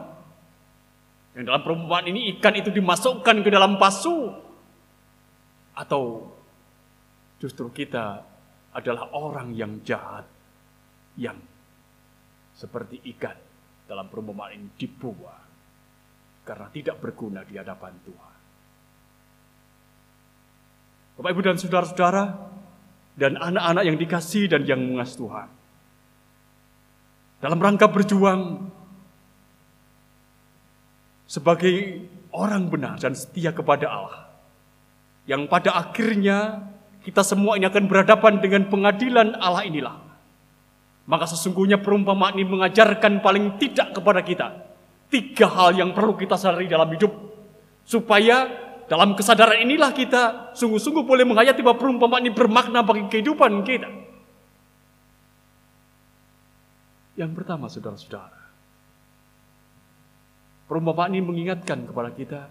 Yang 1.34 1.44
dalam 1.54 1.62
perumpamaan 1.66 2.06
ini 2.10 2.34
ikan 2.38 2.54
itu 2.54 2.70
dimasukkan 2.70 3.42
ke 3.42 3.50
dalam 3.50 3.82
pasu? 3.82 4.34
Atau 5.78 6.34
justru 7.42 7.70
kita 7.70 8.26
adalah 8.74 9.10
orang 9.14 9.54
yang 9.58 9.82
jahat 9.82 10.26
yang 11.18 11.38
seperti 12.54 13.02
ikan 13.18 13.38
dalam 13.88 14.12
perumpamaan 14.12 14.54
ini 14.54 14.70
dibuang 14.76 15.48
karena 16.44 16.68
tidak 16.72 17.00
berguna 17.00 17.44
di 17.48 17.56
hadapan 17.56 17.96
Tuhan. 18.04 18.36
Bapak 21.18 21.30
Ibu 21.34 21.42
dan 21.42 21.58
saudara-saudara 21.58 22.24
dan 23.18 23.34
anak-anak 23.42 23.84
yang 23.84 23.98
dikasih 23.98 24.46
dan 24.52 24.62
yang 24.70 24.80
mengasihi 24.84 25.18
Tuhan 25.18 25.50
dalam 27.42 27.58
rangka 27.58 27.90
berjuang 27.90 28.70
sebagai 31.28 32.06
orang 32.32 32.72
benar 32.72 32.96
dan 32.98 33.14
setia 33.14 33.52
kepada 33.52 33.86
Allah. 33.92 34.24
Yang 35.28 35.52
pada 35.52 35.76
akhirnya 35.76 36.72
kita 37.04 37.20
semua 37.22 37.60
ini 37.60 37.68
akan 37.68 37.92
berhadapan 37.92 38.40
dengan 38.40 38.72
pengadilan 38.72 39.36
Allah 39.38 39.68
inilah. 39.68 40.07
Maka 41.08 41.24
sesungguhnya 41.24 41.80
perumpamaan 41.80 42.36
ini 42.36 42.44
mengajarkan 42.44 43.24
paling 43.24 43.56
tidak 43.56 43.96
kepada 43.96 44.20
kita 44.22 44.48
tiga 45.08 45.48
hal 45.48 45.72
yang 45.76 45.96
perlu 45.96 46.20
kita 46.20 46.36
sadari 46.36 46.68
dalam 46.68 46.92
hidup 46.92 47.12
supaya 47.88 48.52
dalam 48.88 49.16
kesadaran 49.16 49.64
inilah 49.64 49.92
kita 49.92 50.52
sungguh-sungguh 50.56 51.04
boleh 51.04 51.28
menghayati 51.28 51.60
bahwa 51.64 51.80
perumpamaan 51.80 52.24
ini 52.28 52.32
bermakna 52.32 52.84
bagi 52.84 53.08
kehidupan 53.12 53.64
kita. 53.64 53.90
Yang 57.20 57.32
pertama, 57.34 57.66
saudara-saudara, 57.68 58.40
perumpamaan 60.72 61.12
ini 61.16 61.24
mengingatkan 61.24 61.84
kepada 61.84 62.10
kita 62.16 62.42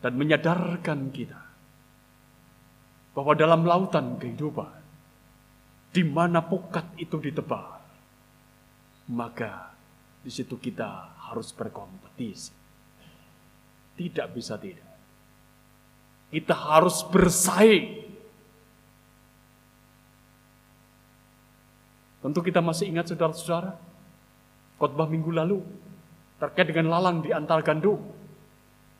dan 0.00 0.12
menyadarkan 0.16 1.12
kita 1.12 1.40
bahwa 3.12 3.36
dalam 3.36 3.66
lautan 3.68 4.16
kehidupan, 4.16 4.79
di 5.90 6.02
mana 6.06 6.42
pukat 6.42 6.94
itu 6.98 7.18
ditebar, 7.18 7.82
maka 9.10 9.74
di 10.22 10.30
situ 10.30 10.54
kita 10.56 11.18
harus 11.30 11.50
berkompetisi. 11.50 12.54
Tidak 13.98 14.28
bisa 14.32 14.56
tidak. 14.56 14.88
Kita 16.30 16.54
harus 16.54 17.04
bersaing 17.10 18.10
Tentu 22.20 22.44
kita 22.44 22.60
masih 22.60 22.92
ingat 22.92 23.08
saudara-saudara, 23.08 23.80
khotbah 24.76 25.08
minggu 25.08 25.32
lalu 25.32 25.64
terkait 26.36 26.68
dengan 26.68 26.92
lalang 26.92 27.24
di 27.24 27.32
antara 27.32 27.64
gandum. 27.64 27.96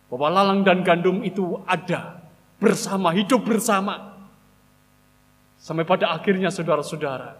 Bahwa 0.08 0.28
lalang 0.32 0.64
dan 0.64 0.82
gandum 0.82 1.22
itu 1.22 1.60
ada 1.68 2.24
bersama, 2.58 3.12
hidup 3.12 3.44
bersama. 3.44 4.09
Sampai 5.60 5.84
pada 5.84 6.16
akhirnya 6.16 6.48
saudara-saudara 6.48 7.36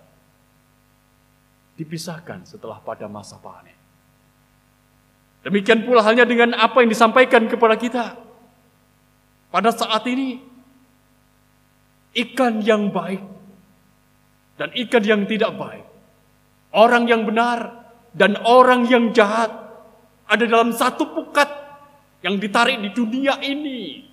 dipisahkan 1.81 2.45
setelah 2.45 2.77
pada 2.85 3.09
masa 3.09 3.41
panen. 3.41 3.73
Demikian 5.41 5.89
pula 5.89 6.05
halnya 6.05 6.29
dengan 6.29 6.53
apa 6.53 6.85
yang 6.85 6.93
disampaikan 6.93 7.49
kepada 7.49 7.81
kita. 7.81 8.13
Pada 9.49 9.73
saat 9.73 10.05
ini, 10.05 10.37
ikan 12.13 12.61
yang 12.61 12.93
baik 12.93 13.25
dan 14.61 14.69
ikan 14.77 15.01
yang 15.01 15.25
tidak 15.25 15.57
baik. 15.57 15.89
Orang 16.77 17.09
yang 17.09 17.25
benar 17.25 17.89
dan 18.13 18.37
orang 18.45 18.85
yang 18.85 19.17
jahat 19.17 19.49
ada 20.29 20.45
dalam 20.45 20.77
satu 20.77 21.09
pukat 21.09 21.49
yang 22.21 22.37
ditarik 22.37 22.77
di 22.85 22.93
dunia 22.93 23.41
ini. 23.41 24.10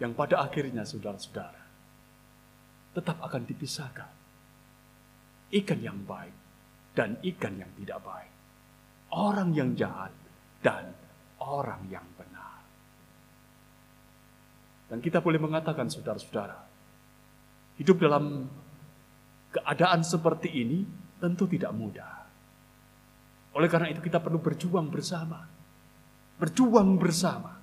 Yang 0.00 0.12
pada 0.16 0.36
akhirnya 0.40 0.82
saudara-saudara 0.88 1.60
tetap 2.96 3.20
akan 3.22 3.42
dipisahkan. 3.46 4.10
Ikan 5.50 5.80
yang 5.82 6.02
baik 6.06 6.34
dan 6.94 7.18
ikan 7.22 7.54
yang 7.58 7.70
tidak 7.78 8.00
baik. 8.02 8.32
Orang 9.10 9.52
yang 9.54 9.74
jahat 9.74 10.14
dan 10.62 10.94
orang 11.42 11.82
yang 11.90 12.06
benar. 12.14 12.62
Dan 14.90 14.98
kita 14.98 15.22
boleh 15.22 15.38
mengatakan 15.38 15.86
saudara-saudara, 15.86 16.58
hidup 17.78 17.96
dalam 17.98 18.46
keadaan 19.54 20.02
seperti 20.02 20.50
ini 20.50 20.82
tentu 21.18 21.46
tidak 21.46 21.74
mudah. 21.74 22.14
Oleh 23.54 23.66
karena 23.66 23.90
itu 23.90 24.02
kita 24.02 24.22
perlu 24.22 24.38
berjuang 24.38 24.90
bersama. 24.90 25.42
Berjuang 26.38 26.96
bersama. 26.96 27.59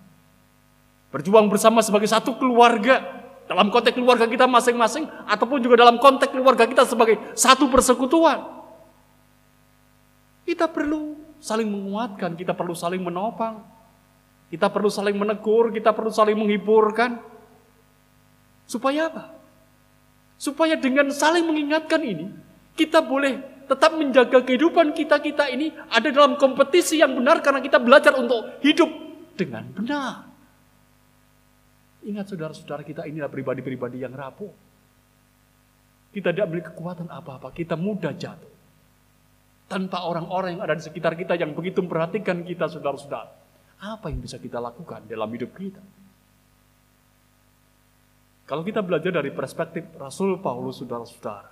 Berjuang 1.13 1.47
bersama 1.47 1.79
sebagai 1.83 2.09
satu 2.09 2.35
keluarga. 2.35 3.03
Dalam 3.47 3.71
konteks 3.71 3.95
keluarga 3.95 4.27
kita 4.27 4.45
masing-masing. 4.45 5.07
Ataupun 5.27 5.63
juga 5.63 5.79
dalam 5.79 5.99
konteks 5.99 6.31
keluarga 6.31 6.67
kita 6.67 6.83
sebagai 6.83 7.15
satu 7.35 7.71
persekutuan. 7.71 8.43
Kita 10.43 10.67
perlu 10.67 11.15
saling 11.39 11.67
menguatkan. 11.67 12.35
Kita 12.35 12.51
perlu 12.51 12.75
saling 12.75 12.99
menopang. 12.99 13.77
Kita 14.47 14.71
perlu 14.71 14.87
saling 14.87 15.15
menegur, 15.19 15.75
kita 15.75 15.91
perlu 15.91 16.07
saling 16.07 16.39
menghiburkan. 16.39 17.19
Supaya 18.63 19.11
apa? 19.11 19.23
Supaya 20.39 20.79
dengan 20.79 21.11
saling 21.11 21.43
mengingatkan 21.43 21.99
ini, 21.99 22.31
kita 22.79 23.03
boleh 23.03 23.43
tetap 23.67 23.99
menjaga 23.99 24.39
kehidupan 24.47 24.95
kita-kita 24.95 25.51
ini 25.51 25.75
ada 25.91 26.07
dalam 26.07 26.39
kompetisi 26.39 27.03
yang 27.03 27.11
benar 27.11 27.43
karena 27.43 27.59
kita 27.59 27.83
belajar 27.83 28.15
untuk 28.15 28.63
hidup 28.63 28.87
dengan 29.35 29.67
benar. 29.75 30.23
Ingat 32.07 32.31
saudara-saudara 32.31 32.87
kita 32.87 33.03
inilah 33.03 33.27
pribadi-pribadi 33.27 33.99
yang 33.99 34.15
rapuh. 34.15 34.47
Kita 36.15 36.31
tidak 36.31 36.47
beli 36.47 36.63
kekuatan 36.63 37.11
apa-apa, 37.11 37.51
kita 37.51 37.75
mudah 37.75 38.15
jatuh. 38.15 38.53
Tanpa 39.67 40.07
orang-orang 40.07 40.55
yang 40.55 40.63
ada 40.63 40.79
di 40.79 40.87
sekitar 40.87 41.19
kita 41.19 41.35
yang 41.35 41.51
begitu 41.51 41.83
memperhatikan 41.83 42.47
kita 42.47 42.71
saudara-saudara. 42.71 43.27
Apa 43.83 44.07
yang 44.07 44.23
bisa 44.23 44.39
kita 44.39 44.63
lakukan 44.63 45.03
dalam 45.03 45.27
hidup 45.35 45.51
kita? 45.51 45.83
Kalau 48.47 48.63
kita 48.63 48.79
belajar 48.79 49.11
dari 49.11 49.27
perspektif 49.35 49.83
Rasul 49.99 50.39
Paulus, 50.39 50.79
saudara-saudara, 50.79 51.51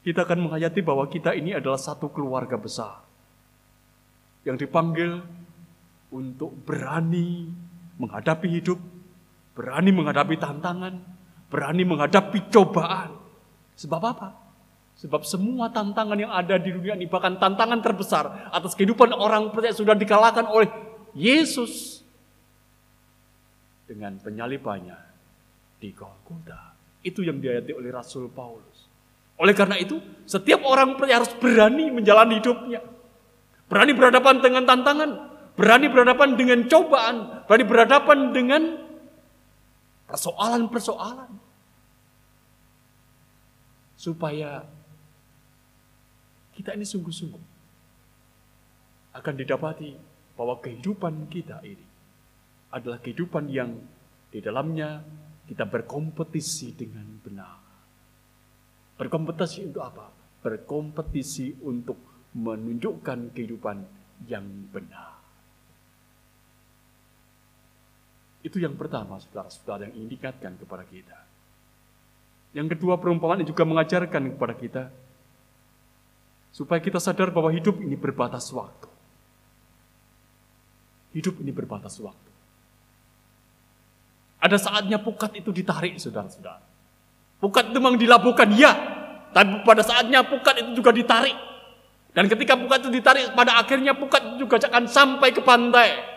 kita 0.00 0.24
akan 0.24 0.48
menghayati 0.48 0.80
bahwa 0.80 1.04
kita 1.12 1.36
ini 1.36 1.52
adalah 1.52 1.76
satu 1.76 2.08
keluarga 2.08 2.56
besar 2.56 3.04
yang 4.48 4.56
dipanggil 4.56 5.20
untuk 6.08 6.56
berani 6.66 7.52
menghadapi 8.00 8.48
hidup, 8.48 8.80
berani 9.52 9.90
menghadapi 9.92 10.36
tantangan, 10.40 10.94
berani 11.52 11.84
menghadapi 11.84 12.48
cobaan. 12.48 13.16
Sebab 13.76 14.02
apa? 14.02 14.28
Sebab 15.00 15.24
semua 15.24 15.72
tantangan 15.72 16.14
yang 16.14 16.30
ada 16.30 16.60
di 16.60 16.70
dunia 16.70 16.94
ini, 16.94 17.08
bahkan 17.08 17.40
tantangan 17.40 17.80
terbesar 17.80 18.52
atas 18.52 18.76
kehidupan 18.76 19.10
orang 19.16 19.50
percaya 19.50 19.74
sudah 19.74 19.96
dikalahkan 19.96 20.46
oleh 20.46 20.68
Yesus. 21.16 22.04
Dengan 23.88 24.16
penyalibannya, 24.22 24.96
di 25.82 25.90
Golgota. 25.90 26.72
Itu 27.02 27.26
yang 27.26 27.42
diayati 27.42 27.74
oleh 27.74 27.90
Rasul 27.90 28.30
Paulus. 28.30 28.86
Oleh 29.42 29.58
karena 29.58 29.74
itu, 29.74 29.98
setiap 30.22 30.62
orang 30.62 30.94
harus 31.10 31.34
berani 31.42 31.90
menjalani 31.90 32.38
hidupnya. 32.38 32.78
Berani 33.66 33.92
berhadapan 33.96 34.38
dengan 34.38 34.62
tantangan, 34.62 35.10
berani 35.58 35.90
berhadapan 35.90 36.38
dengan 36.38 36.58
cobaan, 36.70 37.42
berani 37.50 37.64
berhadapan 37.66 38.18
dengan 38.30 38.62
persoalan-persoalan. 40.12 41.32
Supaya 43.96 44.60
kita 46.52 46.76
ini 46.76 46.84
sungguh-sungguh 46.84 47.44
akan 49.16 49.34
didapati 49.40 49.96
bahwa 50.36 50.60
kehidupan 50.60 51.32
kita 51.32 51.64
ini 51.64 51.86
adalah 52.72 52.98
kehidupan 53.00 53.48
yang 53.48 53.72
di 54.32 54.40
dalamnya 54.40 55.00
kita 55.48 55.68
berkompetisi 55.68 56.72
dengan 56.76 57.04
benar. 57.20 57.60
Berkompetisi 58.96 59.68
untuk 59.68 59.84
apa? 59.84 60.08
Berkompetisi 60.40 61.62
untuk 61.64 61.96
menunjukkan 62.32 63.36
kehidupan 63.36 63.76
yang 64.26 64.44
benar. 64.72 65.11
Itu 68.42 68.58
yang 68.58 68.74
pertama, 68.74 69.22
saudara-saudara 69.22 69.86
yang 69.86 70.06
ingin 70.06 70.18
kepada 70.58 70.82
kita. 70.86 71.18
Yang 72.52 72.76
kedua, 72.76 72.98
perumpamaan 72.98 73.46
juga 73.46 73.62
mengajarkan 73.64 74.34
kepada 74.36 74.54
kita 74.58 74.82
supaya 76.52 76.82
kita 76.84 77.00
sadar 77.00 77.32
bahwa 77.32 77.48
hidup 77.48 77.80
ini 77.80 77.96
berbatas 77.96 78.50
waktu. 78.52 78.90
Hidup 81.16 81.40
ini 81.40 81.54
berbatas 81.54 81.96
waktu. 82.02 82.30
Ada 84.42 84.58
saatnya 84.58 84.98
pukat 84.98 85.38
itu 85.38 85.54
ditarik, 85.54 85.96
saudara-saudara. 86.02 86.60
Pukat 87.38 87.70
itu 87.70 87.78
memang 87.78 87.96
dilabuhkan, 87.96 88.50
ya. 88.52 88.74
Tapi 89.32 89.64
pada 89.64 89.80
saatnya 89.86 90.26
pukat 90.26 90.60
itu 90.66 90.82
juga 90.82 90.90
ditarik. 90.92 91.34
Dan 92.12 92.28
ketika 92.28 92.58
pukat 92.58 92.84
itu 92.84 92.90
ditarik, 92.92 93.32
pada 93.32 93.56
akhirnya 93.56 93.96
pukat 93.96 94.20
itu 94.28 94.44
juga 94.44 94.60
akan 94.60 94.84
sampai 94.84 95.32
ke 95.32 95.40
pantai. 95.40 96.11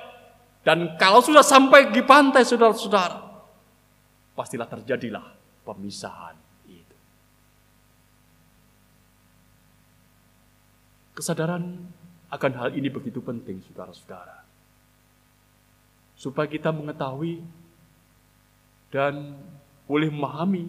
Dan 0.65 0.97
kalau 0.97 1.21
sudah 1.21 1.45
sampai 1.45 1.93
di 1.93 2.01
pantai, 2.01 2.41
saudara-saudara, 2.41 3.21
pastilah 4.33 4.65
terjadilah 4.65 5.21
pemisahan 5.61 6.33
itu. 6.65 6.97
Kesadaran 11.13 11.85
akan 12.33 12.51
hal 12.57 12.73
ini 12.73 12.89
begitu 12.89 13.21
penting, 13.21 13.61
saudara-saudara. 13.69 14.41
Supaya 16.17 16.49
kita 16.49 16.73
mengetahui 16.73 17.45
dan 18.89 19.37
boleh 19.85 20.09
memahami 20.09 20.65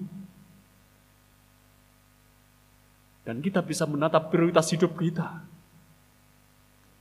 dan 3.24 3.40
kita 3.42 3.64
bisa 3.64 3.88
menatap 3.88 4.28
prioritas 4.28 4.70
hidup 4.70 4.92
kita. 5.00 5.40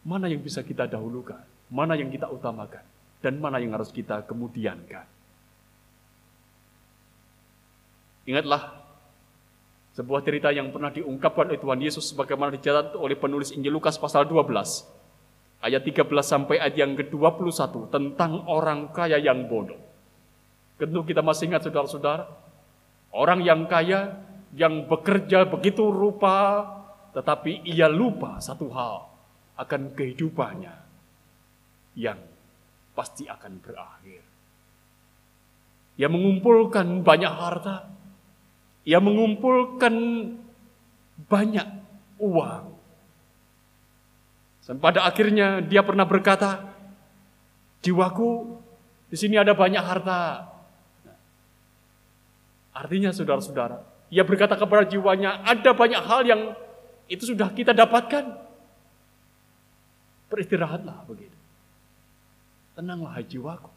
Mana 0.06 0.30
yang 0.32 0.42
bisa 0.42 0.62
kita 0.62 0.86
dahulukan, 0.86 1.42
mana 1.70 1.98
yang 1.98 2.14
kita 2.14 2.30
utamakan, 2.30 2.84
dan 3.22 3.42
mana 3.42 3.58
yang 3.58 3.74
harus 3.74 3.90
kita 3.90 4.22
kemudiankan. 4.30 5.08
Ingatlah 8.26 8.86
sebuah 9.94 10.22
cerita 10.26 10.50
yang 10.50 10.74
pernah 10.74 10.90
diungkapkan 10.90 11.50
oleh 11.50 11.62
Tuhan 11.62 11.80
Yesus 11.80 12.12
sebagaimana 12.12 12.54
dicatat 12.58 12.98
oleh 12.98 13.16
penulis 13.16 13.54
Injil 13.54 13.78
Lukas 13.78 13.96
pasal 14.02 14.28
12 14.28 14.52
ayat 15.66 15.82
13 15.82 16.06
sampai 16.22 16.62
ayat 16.62 16.76
yang 16.78 16.94
ke-21 16.94 17.90
tentang 17.90 18.46
orang 18.46 18.94
kaya 18.94 19.18
yang 19.18 19.50
bodoh. 19.50 19.80
Tentu 20.76 21.08
kita 21.08 21.24
masih 21.24 21.48
ingat 21.48 21.64
saudara-saudara, 21.64 22.28
orang 23.16 23.40
yang 23.42 23.64
kaya, 23.66 24.20
yang 24.54 24.86
bekerja 24.86 25.48
begitu 25.48 25.88
rupa, 25.88 26.68
tetapi 27.16 27.64
ia 27.64 27.88
lupa 27.88 28.44
satu 28.44 28.68
hal 28.76 29.08
akan 29.56 29.96
kehidupannya 29.96 30.85
yang 31.96 32.20
pasti 32.96 33.28
akan 33.28 33.60
berakhir. 33.60 34.24
Ia 35.96 36.12
mengumpulkan 36.12 37.04
banyak 37.04 37.32
harta, 37.32 37.88
ia 38.84 39.00
mengumpulkan 39.00 39.96
banyak 41.32 41.68
uang. 42.20 42.66
Dan 44.66 44.82
pada 44.82 45.08
akhirnya 45.08 45.64
dia 45.64 45.86
pernah 45.86 46.04
berkata, 46.04 46.68
jiwaku 47.86 48.60
di 49.08 49.16
sini 49.16 49.40
ada 49.40 49.56
banyak 49.56 49.80
harta, 49.80 50.52
Artinya 52.76 53.16
saudara-saudara, 53.16 53.80
ia 54.12 54.28
berkata 54.28 54.60
kepada 54.60 54.84
jiwanya, 54.84 55.40
ada 55.48 55.72
banyak 55.72 56.02
hal 56.04 56.28
yang 56.28 56.42
itu 57.08 57.32
sudah 57.32 57.48
kita 57.56 57.72
dapatkan. 57.72 58.36
Beristirahatlah 60.28 61.08
begitu. 61.08 61.35
Tenanglah 62.76 63.16
jiwaku. 63.24 63.72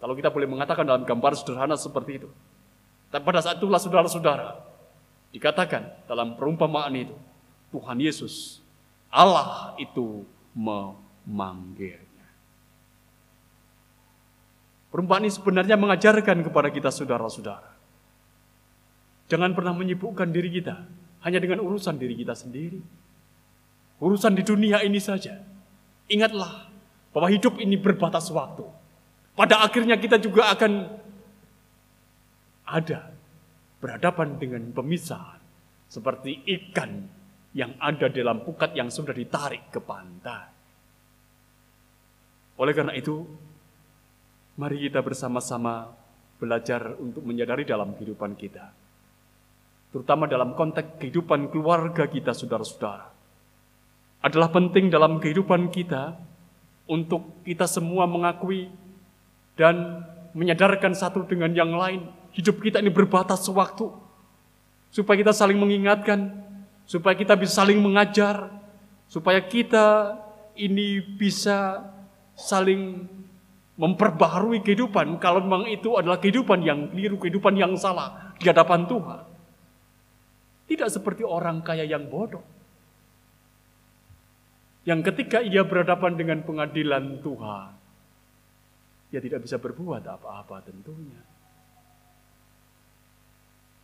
Kalau 0.00 0.14
kita 0.16 0.28
boleh 0.32 0.48
mengatakan 0.48 0.84
dalam 0.84 1.04
gambar 1.04 1.32
sederhana 1.36 1.76
seperti 1.76 2.24
itu. 2.24 2.28
Tapi 3.10 3.22
pada 3.24 3.40
saat 3.42 3.58
itulah 3.58 3.80
saudara-saudara, 3.80 4.60
dikatakan 5.34 6.06
dalam 6.06 6.38
perumpamaan 6.38 6.94
itu, 6.94 7.16
Tuhan 7.74 7.98
Yesus, 7.98 8.62
Allah 9.10 9.74
itu 9.82 10.24
memanggilnya. 10.54 12.28
Perumpamaan 14.94 15.26
ini 15.26 15.32
sebenarnya 15.34 15.76
mengajarkan 15.80 16.44
kepada 16.46 16.68
kita 16.70 16.90
saudara-saudara 16.94 17.80
Jangan 19.30 19.54
pernah 19.54 19.70
menyibukkan 19.70 20.26
diri 20.34 20.50
kita 20.50 20.74
hanya 21.22 21.38
dengan 21.38 21.62
urusan 21.62 21.94
diri 21.94 22.18
kita 22.18 22.34
sendiri. 22.34 22.82
Urusan 24.02 24.34
di 24.34 24.42
dunia 24.42 24.82
ini 24.82 24.98
saja. 24.98 25.38
Ingatlah 26.10 26.66
bahwa 27.10 27.28
hidup 27.30 27.58
ini 27.58 27.78
berbatas 27.78 28.30
waktu. 28.30 28.66
Pada 29.34 29.64
akhirnya 29.64 29.96
kita 29.96 30.20
juga 30.20 30.52
akan 30.52 30.72
ada 32.70 33.10
berhadapan 33.80 34.36
dengan 34.36 34.62
pemisahan 34.70 35.40
seperti 35.90 36.44
ikan 36.46 37.08
yang 37.56 37.74
ada 37.82 38.06
dalam 38.06 38.46
pukat 38.46 38.76
yang 38.78 38.92
sudah 38.92 39.10
ditarik 39.10 39.72
ke 39.74 39.80
pantai. 39.82 40.46
Oleh 42.60 42.76
karena 42.76 42.92
itu, 42.94 43.24
mari 44.60 44.86
kita 44.86 45.00
bersama-sama 45.00 45.88
belajar 46.36 46.94
untuk 47.00 47.24
menyadari 47.24 47.64
dalam 47.64 47.96
kehidupan 47.96 48.36
kita 48.36 48.80
terutama 49.90 50.30
dalam 50.30 50.54
konteks 50.54 51.02
kehidupan 51.02 51.50
keluarga 51.50 52.06
kita, 52.06 52.30
saudara-saudara, 52.30 53.10
adalah 54.22 54.48
penting 54.54 54.86
dalam 54.88 55.18
kehidupan 55.18 55.70
kita 55.74 56.14
untuk 56.90 57.46
kita 57.46 57.70
semua 57.70 58.10
mengakui 58.10 58.66
dan 59.54 60.02
menyadarkan 60.34 60.90
satu 60.90 61.22
dengan 61.22 61.54
yang 61.54 61.70
lain. 61.70 62.10
Hidup 62.34 62.58
kita 62.58 62.82
ini 62.82 62.90
berbatas 62.90 63.46
waktu. 63.46 63.86
Supaya 64.90 65.22
kita 65.22 65.30
saling 65.30 65.54
mengingatkan, 65.54 66.34
supaya 66.82 67.14
kita 67.14 67.38
bisa 67.38 67.62
saling 67.62 67.78
mengajar, 67.78 68.50
supaya 69.06 69.38
kita 69.38 70.18
ini 70.58 70.98
bisa 71.14 71.86
saling 72.34 73.06
memperbaharui 73.78 74.60
kehidupan 74.60 75.16
kalau 75.22 75.40
memang 75.40 75.70
itu 75.70 75.94
adalah 75.94 76.18
kehidupan 76.18 76.60
yang 76.66 76.90
keliru, 76.90 77.16
kehidupan 77.22 77.54
yang 77.54 77.72
salah 77.78 78.34
di 78.36 78.50
hadapan 78.50 78.84
Tuhan. 78.90 79.20
Tidak 80.66 80.88
seperti 80.90 81.22
orang 81.22 81.62
kaya 81.62 81.86
yang 81.86 82.10
bodoh. 82.10 82.42
Yang 84.90 85.14
ketika 85.14 85.38
ia 85.38 85.62
berhadapan 85.62 86.18
dengan 86.18 86.42
pengadilan 86.42 87.22
Tuhan, 87.22 87.70
ia 89.14 89.22
tidak 89.22 89.46
bisa 89.46 89.62
berbuat 89.62 90.02
apa-apa 90.02 90.66
tentunya. 90.66 91.22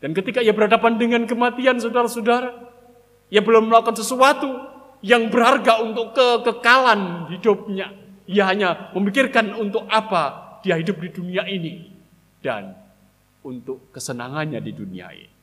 Dan 0.02 0.10
ketika 0.18 0.42
ia 0.42 0.50
berhadapan 0.50 0.98
dengan 0.98 1.22
kematian 1.30 1.78
saudara-saudara, 1.78 2.50
ia 3.30 3.38
belum 3.38 3.70
melakukan 3.70 3.94
sesuatu 4.02 4.50
yang 4.98 5.30
berharga 5.30 5.78
untuk 5.86 6.10
kekekalan 6.10 7.30
hidupnya. 7.30 7.94
Ia 8.26 8.42
hanya 8.50 8.90
memikirkan 8.90 9.54
untuk 9.54 9.86
apa 9.86 10.58
dia 10.66 10.74
hidup 10.74 10.98
di 10.98 11.14
dunia 11.14 11.46
ini 11.46 11.86
dan 12.42 12.74
untuk 13.46 13.94
kesenangannya 13.94 14.58
di 14.58 14.74
dunia 14.74 15.06
ini. 15.14 15.35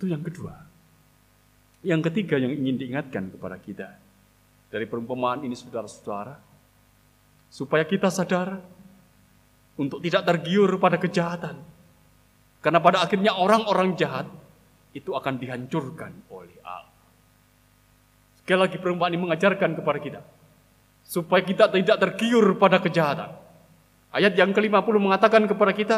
Itu 0.00 0.08
yang 0.08 0.24
kedua. 0.24 0.56
Yang 1.84 2.08
ketiga 2.08 2.40
yang 2.40 2.56
ingin 2.56 2.80
diingatkan 2.80 3.28
kepada 3.36 3.60
kita 3.60 4.00
dari 4.72 4.88
perumpamaan 4.88 5.44
ini 5.44 5.52
saudara-saudara, 5.52 6.40
supaya 7.52 7.84
kita 7.84 8.08
sadar 8.08 8.64
untuk 9.76 10.00
tidak 10.00 10.24
tergiur 10.24 10.72
pada 10.80 10.96
kejahatan. 10.96 11.60
Karena 12.64 12.80
pada 12.80 13.04
akhirnya 13.04 13.36
orang-orang 13.36 13.92
jahat 13.92 14.24
itu 14.96 15.12
akan 15.12 15.36
dihancurkan 15.36 16.16
oleh 16.32 16.56
Allah. 16.64 16.96
Sekali 18.40 18.56
lagi 18.56 18.80
perumpamaan 18.80 19.12
ini 19.12 19.20
mengajarkan 19.20 19.76
kepada 19.76 19.98
kita, 20.00 20.20
supaya 21.04 21.44
kita 21.44 21.68
tidak 21.76 22.00
tergiur 22.00 22.56
pada 22.56 22.80
kejahatan. 22.80 23.36
Ayat 24.16 24.32
yang 24.32 24.56
ke-50 24.56 24.96
mengatakan 24.96 25.44
kepada 25.44 25.76
kita, 25.76 25.96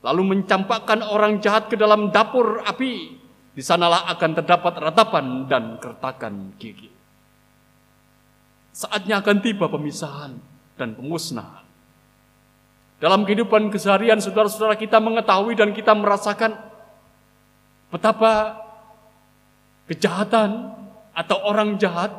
lalu 0.00 0.22
mencampakkan 0.36 1.04
orang 1.04 1.40
jahat 1.44 1.68
ke 1.68 1.76
dalam 1.76 2.08
dapur 2.08 2.64
api, 2.64 3.20
di 3.52 3.62
sanalah 3.62 4.08
akan 4.16 4.30
terdapat 4.40 4.74
ratapan 4.80 5.44
dan 5.44 5.76
kertakan 5.76 6.56
gigi. 6.56 6.88
Saatnya 8.72 9.20
akan 9.20 9.36
tiba 9.44 9.68
pemisahan 9.68 10.38
dan 10.78 10.96
pemusnahan. 10.96 11.66
Dalam 13.00 13.24
kehidupan 13.24 13.68
keseharian 13.72 14.20
saudara-saudara 14.20 14.76
kita 14.76 15.00
mengetahui 15.00 15.56
dan 15.56 15.72
kita 15.72 15.96
merasakan 15.96 16.56
betapa 17.88 18.60
kejahatan 19.88 20.76
atau 21.16 21.36
orang 21.44 21.76
jahat 21.80 22.12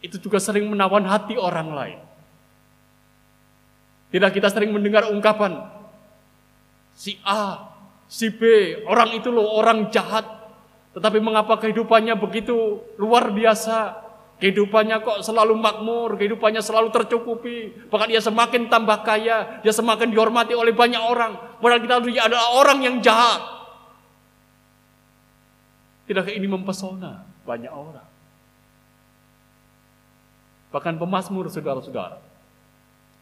itu 0.00 0.20
juga 0.20 0.38
sering 0.38 0.68
menawan 0.70 1.02
hati 1.04 1.34
orang 1.34 1.68
lain. 1.74 2.00
Tidak 4.14 4.30
kita 4.30 4.48
sering 4.48 4.70
mendengar 4.70 5.10
ungkapan 5.10 5.75
si 6.96 7.20
A, 7.22 7.76
si 8.08 8.32
B, 8.32 8.40
orang 8.88 9.12
itu 9.12 9.28
loh 9.28 9.44
orang 9.52 9.92
jahat. 9.92 10.24
Tetapi 10.96 11.20
mengapa 11.20 11.60
kehidupannya 11.60 12.16
begitu 12.16 12.80
luar 12.96 13.28
biasa? 13.28 14.08
Kehidupannya 14.36 15.00
kok 15.00 15.24
selalu 15.24 15.56
makmur, 15.56 16.16
kehidupannya 16.16 16.60
selalu 16.60 16.92
tercukupi. 16.92 17.72
Bahkan 17.88 18.08
dia 18.08 18.20
semakin 18.20 18.68
tambah 18.72 19.04
kaya, 19.04 19.60
dia 19.60 19.72
semakin 19.72 20.12
dihormati 20.12 20.52
oleh 20.56 20.72
banyak 20.72 21.00
orang. 21.00 21.60
Padahal 21.60 21.80
kita 21.80 21.96
dia 22.08 22.28
adalah 22.28 22.48
orang 22.56 22.78
yang 22.84 22.96
jahat. 23.04 23.40
Tidakkah 26.04 26.32
ini 26.32 26.48
mempesona 26.48 27.24
banyak 27.48 27.72
orang? 27.72 28.04
Bahkan 30.68 31.00
pemazmur 31.00 31.48
saudara-saudara. 31.48 32.20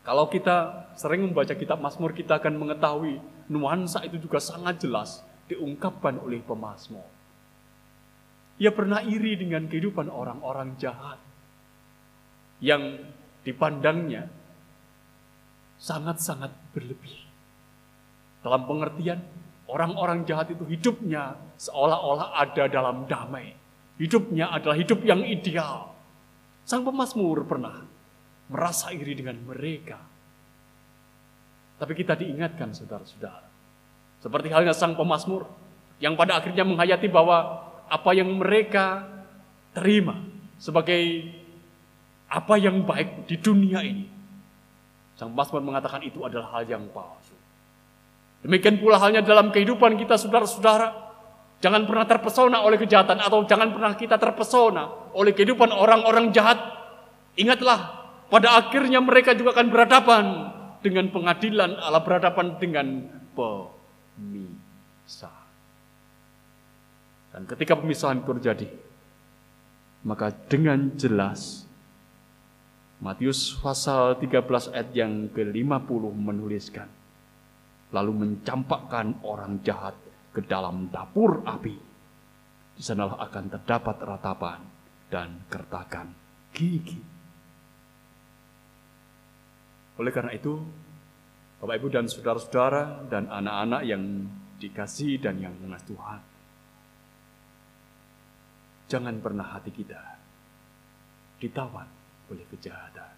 Kalau 0.04 0.28
kita 0.28 0.88
sering 1.00 1.24
membaca 1.24 1.56
kitab 1.56 1.80
Mazmur, 1.80 2.12
kita 2.12 2.36
akan 2.36 2.60
mengetahui 2.60 3.24
nuansa 3.48 4.04
itu 4.04 4.20
juga 4.20 4.36
sangat 4.36 4.84
jelas 4.84 5.24
diungkapkan 5.48 6.20
oleh 6.20 6.44
pemazmur. 6.44 7.04
Ia 8.60 8.70
pernah 8.70 9.00
iri 9.00 9.34
dengan 9.40 9.64
kehidupan 9.64 10.12
orang-orang 10.12 10.76
jahat 10.76 11.18
yang 12.60 13.00
dipandangnya 13.42 14.28
sangat-sangat 15.80 16.52
berlebih. 16.76 17.24
Dalam 18.44 18.68
pengertian, 18.68 19.24
orang-orang 19.66 20.28
jahat 20.28 20.52
itu 20.52 20.68
hidupnya 20.68 21.34
seolah-olah 21.56 22.36
ada 22.44 22.68
dalam 22.68 23.08
damai. 23.08 23.56
Hidupnya 23.96 24.52
adalah 24.52 24.76
hidup 24.76 25.00
yang 25.00 25.24
ideal. 25.24 25.96
Sang 26.68 26.84
pemazmur 26.84 27.44
pernah 27.48 27.93
merasa 28.54 28.94
iri 28.94 29.18
dengan 29.18 29.34
mereka. 29.42 29.98
Tapi 31.74 31.92
kita 31.98 32.14
diingatkan 32.14 32.70
saudara-saudara. 32.70 33.50
Seperti 34.22 34.54
halnya 34.54 34.70
sang 34.70 34.94
pemazmur 34.94 35.50
yang 35.98 36.14
pada 36.14 36.38
akhirnya 36.38 36.62
menghayati 36.62 37.10
bahwa 37.10 37.66
apa 37.90 38.10
yang 38.14 38.30
mereka 38.30 39.10
terima 39.74 40.22
sebagai 40.62 41.34
apa 42.30 42.54
yang 42.62 42.86
baik 42.86 43.26
di 43.26 43.42
dunia 43.42 43.82
ini. 43.82 44.06
Sang 45.18 45.34
pemazmur 45.34 45.66
mengatakan 45.66 46.06
itu 46.06 46.22
adalah 46.22 46.54
hal 46.54 46.62
yang 46.70 46.86
palsu. 46.94 47.34
Demikian 48.46 48.78
pula 48.78 49.02
halnya 49.02 49.26
dalam 49.26 49.50
kehidupan 49.50 49.98
kita 49.98 50.14
saudara-saudara. 50.14 51.02
Jangan 51.58 51.88
pernah 51.88 52.06
terpesona 52.06 52.60
oleh 52.62 52.76
kejahatan 52.76 53.18
atau 53.18 53.42
jangan 53.48 53.72
pernah 53.72 53.96
kita 53.96 54.20
terpesona 54.20 55.10
oleh 55.16 55.34
kehidupan 55.34 55.72
orang-orang 55.72 56.28
jahat. 56.30 56.60
Ingatlah 57.40 58.03
pada 58.28 58.60
akhirnya 58.60 59.00
mereka 59.00 59.32
juga 59.36 59.50
akan 59.56 59.68
berhadapan 59.70 60.24
dengan 60.84 61.08
pengadilan 61.08 61.80
Allah 61.80 62.04
berhadapan 62.04 62.60
dengan 62.60 63.08
pemisah. 63.32 65.32
Dan 67.34 67.50
ketika 67.50 67.74
pemisahan 67.74 68.22
itu 68.22 68.30
terjadi, 68.38 68.70
maka 70.06 70.30
dengan 70.30 70.94
jelas 70.94 71.66
Matius 73.04 73.58
pasal 73.58 74.16
13 74.16 74.72
ayat 74.72 74.88
yang 74.96 75.28
ke-50 75.34 76.02
menuliskan, 76.14 76.88
lalu 77.90 78.12
mencampakkan 78.16 79.18
orang 79.26 79.60
jahat 79.60 79.92
ke 80.30 80.40
dalam 80.46 80.88
dapur 80.88 81.42
api. 81.44 81.76
Di 82.74 82.82
sanalah 82.82 83.20
akan 83.28 83.44
terdapat 83.50 83.96
ratapan 84.02 84.60
dan 85.12 85.44
kertakan 85.46 86.10
gigi. 86.54 87.13
Oleh 89.94 90.10
karena 90.10 90.34
itu, 90.34 90.58
Bapak 91.62 91.74
Ibu 91.78 91.88
dan 91.88 92.10
saudara-saudara 92.10 93.06
dan 93.06 93.30
anak-anak 93.30 93.82
yang 93.86 94.02
dikasih 94.58 95.22
dan 95.22 95.38
yang 95.38 95.54
mengasihi 95.62 95.94
Tuhan, 95.94 96.20
jangan 98.90 99.14
pernah 99.22 99.46
hati 99.54 99.70
kita 99.70 100.02
ditawan 101.38 101.86
oleh 102.30 102.44
kejahatan, 102.50 103.12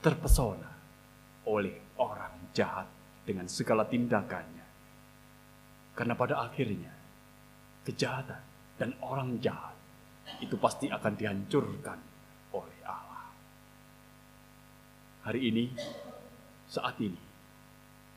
terpesona 0.00 0.72
oleh 1.48 1.96
orang 1.96 2.52
jahat 2.52 2.88
dengan 3.24 3.48
segala 3.48 3.88
tindakannya. 3.88 4.66
Karena 5.96 6.14
pada 6.18 6.44
akhirnya, 6.44 6.92
kejahatan 7.86 8.42
dan 8.76 8.90
orang 9.00 9.40
jahat 9.40 9.76
itu 10.40 10.58
pasti 10.58 10.90
akan 10.90 11.12
dihancurkan 11.14 11.98
oleh 12.56 12.80
Allah 12.84 13.03
hari 15.24 15.48
ini, 15.48 15.64
saat 16.68 17.00
ini. 17.00 17.16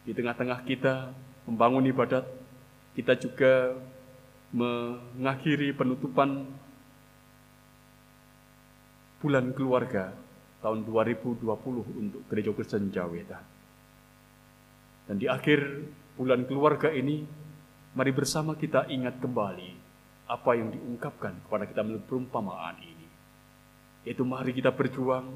Di 0.03 0.12
tengah-tengah 0.12 0.68
kita 0.68 1.16
membangun 1.47 1.88
ibadat, 1.88 2.28
kita 2.99 3.16
juga 3.16 3.76
mengakhiri 4.51 5.72
penutupan 5.76 6.47
bulan 9.24 9.51
keluarga 9.55 10.12
tahun 10.60 10.84
2020 10.84 11.43
untuk 11.99 12.22
Gereja 12.28 12.51
Kristen 12.51 12.91
Jawetan. 12.91 13.43
Dan 15.08 15.16
di 15.16 15.32
akhir 15.32 15.88
bulan 16.20 16.43
keluarga 16.43 16.91
ini, 16.91 17.24
mari 17.95 18.12
bersama 18.12 18.55
kita 18.60 18.91
ingat 18.91 19.24
kembali 19.24 19.72
apa 20.28 20.51
yang 20.60 20.76
diungkapkan 20.76 21.47
kepada 21.47 21.64
kita 21.72 21.82
melalui 21.88 22.03
perumpamaan 22.03 22.76
ini. 22.84 23.08
Yaitu 24.03 24.28
mari 24.28 24.51
kita 24.51 24.76
berjuang 24.76 25.32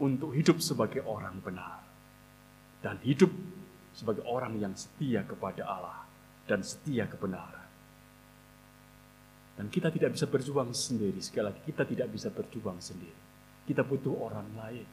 untuk 0.00 0.32
hidup 0.32 0.58
sebagai 0.64 1.04
orang 1.04 1.38
benar 1.44 1.84
dan 2.80 2.96
hidup 3.04 3.28
sebagai 3.92 4.24
orang 4.24 4.56
yang 4.56 4.72
setia 4.72 5.20
kepada 5.28 5.62
Allah 5.68 6.08
dan 6.48 6.64
setia 6.64 7.04
kebenaran. 7.04 7.68
Dan 9.60 9.68
kita 9.68 9.92
tidak 9.92 10.16
bisa 10.16 10.24
berjuang 10.24 10.72
sendiri. 10.72 11.20
Sekali 11.20 11.52
lagi, 11.52 11.60
kita 11.68 11.84
tidak 11.84 12.08
bisa 12.08 12.32
berjuang 12.32 12.80
sendiri. 12.80 13.20
Kita 13.68 13.84
butuh 13.84 14.14
orang 14.16 14.48
lain. 14.56 14.88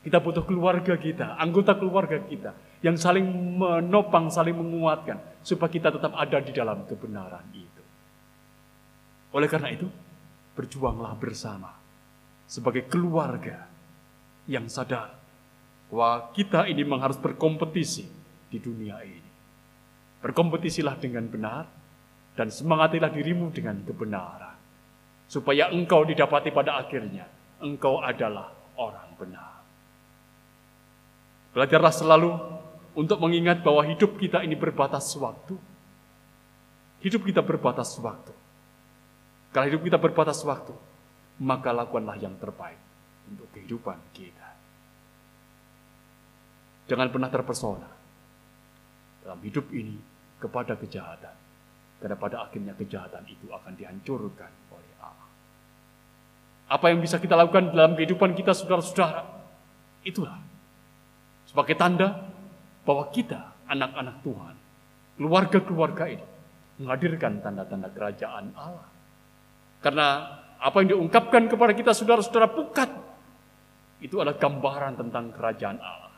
Kita 0.00 0.18
butuh 0.18 0.42
keluarga 0.42 0.98
kita, 0.98 1.38
anggota 1.38 1.76
keluarga 1.78 2.18
kita 2.24 2.56
yang 2.82 2.96
saling 2.98 3.22
menopang, 3.60 4.32
saling 4.32 4.56
menguatkan 4.56 5.20
supaya 5.44 5.70
kita 5.70 5.92
tetap 5.92 6.16
ada 6.16 6.40
di 6.40 6.50
dalam 6.56 6.88
kebenaran 6.88 7.46
itu. 7.52 7.84
Oleh 9.36 9.46
karena 9.46 9.70
itu, 9.70 9.86
berjuanglah 10.56 11.14
bersama 11.14 11.70
sebagai 12.50 12.90
keluarga 12.90 13.69
yang 14.50 14.66
sadar 14.66 15.14
bahwa 15.86 16.34
kita 16.34 16.66
ini 16.66 16.82
memang 16.82 17.06
harus 17.06 17.18
berkompetisi 17.22 18.06
di 18.50 18.58
dunia 18.58 18.98
ini. 19.06 19.30
Berkompetisilah 20.20 20.98
dengan 20.98 21.30
benar 21.30 21.64
dan 22.34 22.50
semangatilah 22.50 23.14
dirimu 23.14 23.54
dengan 23.54 23.78
kebenaran. 23.86 24.58
Supaya 25.30 25.70
engkau 25.70 26.02
didapati 26.02 26.50
pada 26.50 26.82
akhirnya 26.82 27.30
engkau 27.62 28.02
adalah 28.02 28.50
orang 28.74 29.14
benar. 29.14 29.62
Belajarlah 31.54 31.94
selalu 31.94 32.30
untuk 32.96 33.22
mengingat 33.22 33.62
bahwa 33.62 33.86
hidup 33.86 34.18
kita 34.18 34.42
ini 34.42 34.58
berbatas 34.58 35.06
waktu. 35.14 35.54
Hidup 37.00 37.22
kita 37.24 37.40
berbatas 37.40 37.94
waktu. 38.02 38.34
Kalau 39.50 39.66
hidup 39.66 39.82
kita 39.82 39.98
berbatas 39.98 40.42
waktu, 40.46 40.74
maka 41.42 41.72
lakukanlah 41.74 42.18
yang 42.20 42.36
terbaik 42.38 42.78
untuk 43.30 43.48
kehidupan 43.56 43.98
kita. 44.14 44.39
Jangan 46.90 47.06
pernah 47.06 47.30
terpesona 47.30 47.86
dalam 49.22 49.38
hidup 49.46 49.70
ini 49.70 49.94
kepada 50.42 50.74
kejahatan. 50.74 51.38
Karena 52.02 52.16
pada 52.18 52.42
akhirnya 52.42 52.74
kejahatan 52.74 53.22
itu 53.30 53.46
akan 53.46 53.78
dihancurkan 53.78 54.50
oleh 54.74 54.92
Allah. 54.98 55.28
Apa 56.66 56.90
yang 56.90 56.98
bisa 56.98 57.22
kita 57.22 57.38
lakukan 57.38 57.70
dalam 57.70 57.94
kehidupan 57.94 58.34
kita 58.34 58.50
saudara-saudara? 58.50 59.22
Itulah 60.02 60.34
sebagai 61.46 61.78
tanda 61.78 62.26
bahwa 62.82 63.06
kita 63.14 63.54
anak-anak 63.70 64.16
Tuhan, 64.26 64.54
keluarga-keluarga 65.14 66.04
ini 66.10 66.26
menghadirkan 66.82 67.38
tanda-tanda 67.38 67.86
kerajaan 67.94 68.50
Allah. 68.58 68.88
Karena 69.78 70.06
apa 70.58 70.76
yang 70.82 70.98
diungkapkan 70.98 71.46
kepada 71.46 71.70
kita 71.70 71.94
saudara-saudara 71.94 72.50
bukan 72.50 72.90
itu 74.02 74.18
adalah 74.18 74.40
gambaran 74.40 74.98
tentang 74.98 75.30
kerajaan 75.30 75.78
Allah. 75.78 76.09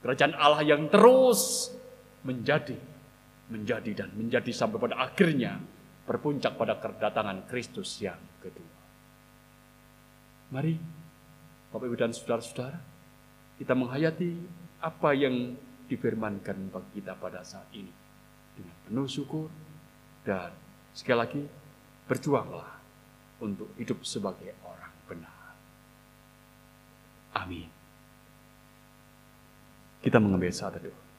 Kerajaan 0.00 0.32
Allah 0.36 0.64
yang 0.64 0.88
terus 0.88 1.72
menjadi, 2.24 2.76
menjadi 3.52 4.04
dan 4.04 4.08
menjadi 4.16 4.48
sampai 4.48 4.80
pada 4.80 4.96
akhirnya 4.96 5.60
berpuncak 6.08 6.56
pada 6.56 6.80
kedatangan 6.80 7.44
Kristus 7.46 8.00
yang 8.00 8.18
kedua. 8.40 8.72
Mari 10.50 10.74
Bapak 11.70 11.86
Ibu 11.86 11.96
dan 12.00 12.10
Saudara-saudara, 12.10 12.80
kita 13.60 13.78
menghayati 13.78 14.30
apa 14.82 15.14
yang 15.14 15.54
difirmankan 15.86 16.72
bagi 16.72 16.98
kita 16.98 17.14
pada 17.14 17.44
saat 17.46 17.70
ini 17.76 17.92
dengan 18.58 18.74
penuh 18.88 19.06
syukur 19.06 19.46
dan 20.26 20.50
sekali 20.90 21.18
lagi 21.18 21.42
berjuanglah 22.10 22.80
untuk 23.38 23.70
hidup 23.78 24.02
sebagai 24.02 24.50
orang 24.66 24.94
benar. 25.06 25.54
Amin. 27.38 27.79
Kita 30.00 30.16
mengambil 30.16 30.48
saat 30.52 30.80
itu. 30.80 31.09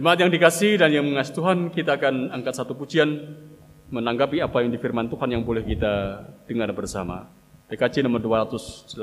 Jemaat 0.00 0.16
yang 0.16 0.32
dikasih 0.32 0.80
dan 0.80 0.96
yang 0.96 1.04
mengasihi 1.04 1.36
Tuhan, 1.36 1.68
kita 1.76 2.00
akan 2.00 2.32
angkat 2.32 2.56
satu 2.56 2.72
pujian 2.72 3.20
menanggapi 3.92 4.40
apa 4.40 4.64
yang 4.64 4.72
di 4.72 4.80
firman 4.80 5.12
Tuhan 5.12 5.28
yang 5.28 5.44
boleh 5.44 5.60
kita 5.60 6.24
dengar 6.48 6.72
bersama. 6.72 7.28
PKC 7.68 8.00
nomor 8.08 8.24
288, 8.24 8.96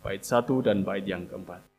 bait 0.00 0.24
1 0.24 0.64
dan 0.64 0.80
bait 0.80 1.04
yang 1.04 1.28
keempat. 1.28 1.71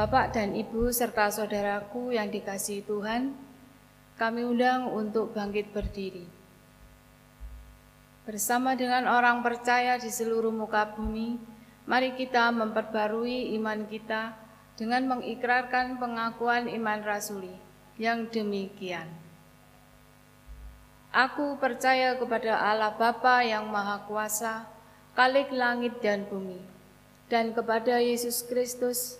Bapak 0.00 0.32
dan 0.32 0.56
Ibu 0.56 0.96
serta 0.96 1.28
saudaraku 1.28 2.16
yang 2.16 2.32
dikasihi 2.32 2.88
Tuhan, 2.88 3.36
kami 4.16 4.48
undang 4.48 4.88
untuk 4.88 5.36
bangkit 5.36 5.76
berdiri. 5.76 6.24
Bersama 8.24 8.72
dengan 8.72 9.04
orang 9.04 9.44
percaya 9.44 10.00
di 10.00 10.08
seluruh 10.08 10.56
muka 10.56 10.88
bumi, 10.96 11.36
mari 11.84 12.16
kita 12.16 12.48
memperbarui 12.48 13.52
iman 13.60 13.84
kita 13.92 14.32
dengan 14.80 15.04
mengikrarkan 15.04 16.00
pengakuan 16.00 16.72
iman 16.72 17.04
rasuli 17.04 17.52
yang 18.00 18.24
demikian. 18.32 19.04
Aku 21.12 21.60
percaya 21.60 22.16
kepada 22.16 22.56
Allah 22.56 22.96
Bapa 22.96 23.44
yang 23.44 23.68
Maha 23.68 24.00
Kuasa, 24.08 24.64
Kalik 25.12 25.52
langit 25.52 26.00
dan 26.00 26.24
bumi, 26.24 26.64
dan 27.28 27.52
kepada 27.52 28.00
Yesus 28.00 28.40
Kristus, 28.48 29.19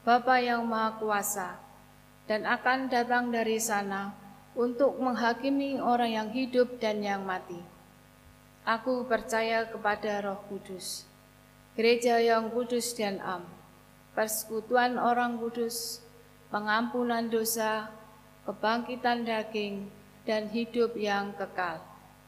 Bapa 0.00 0.40
yang 0.40 0.64
Maha 0.64 0.96
Kuasa, 0.96 1.60
dan 2.24 2.48
akan 2.48 2.88
datang 2.88 3.28
dari 3.28 3.60
sana 3.60 4.16
untuk 4.56 4.96
menghakimi 4.96 5.76
orang 5.76 6.16
yang 6.16 6.28
hidup 6.32 6.80
dan 6.80 7.04
yang 7.04 7.20
mati. 7.28 7.60
Aku 8.64 9.04
percaya 9.04 9.68
kepada 9.68 10.24
Roh 10.24 10.40
Kudus, 10.48 11.04
gereja 11.76 12.16
yang 12.16 12.48
kudus 12.48 12.96
dan 12.96 13.20
am, 13.20 13.44
persekutuan 14.16 14.96
orang 14.96 15.36
kudus, 15.36 16.00
pengampunan 16.48 17.28
dosa, 17.28 17.92
kebangkitan 18.48 19.28
daging, 19.28 19.92
dan 20.24 20.48
hidup 20.48 20.96
yang 20.96 21.36
kekal. 21.36 21.76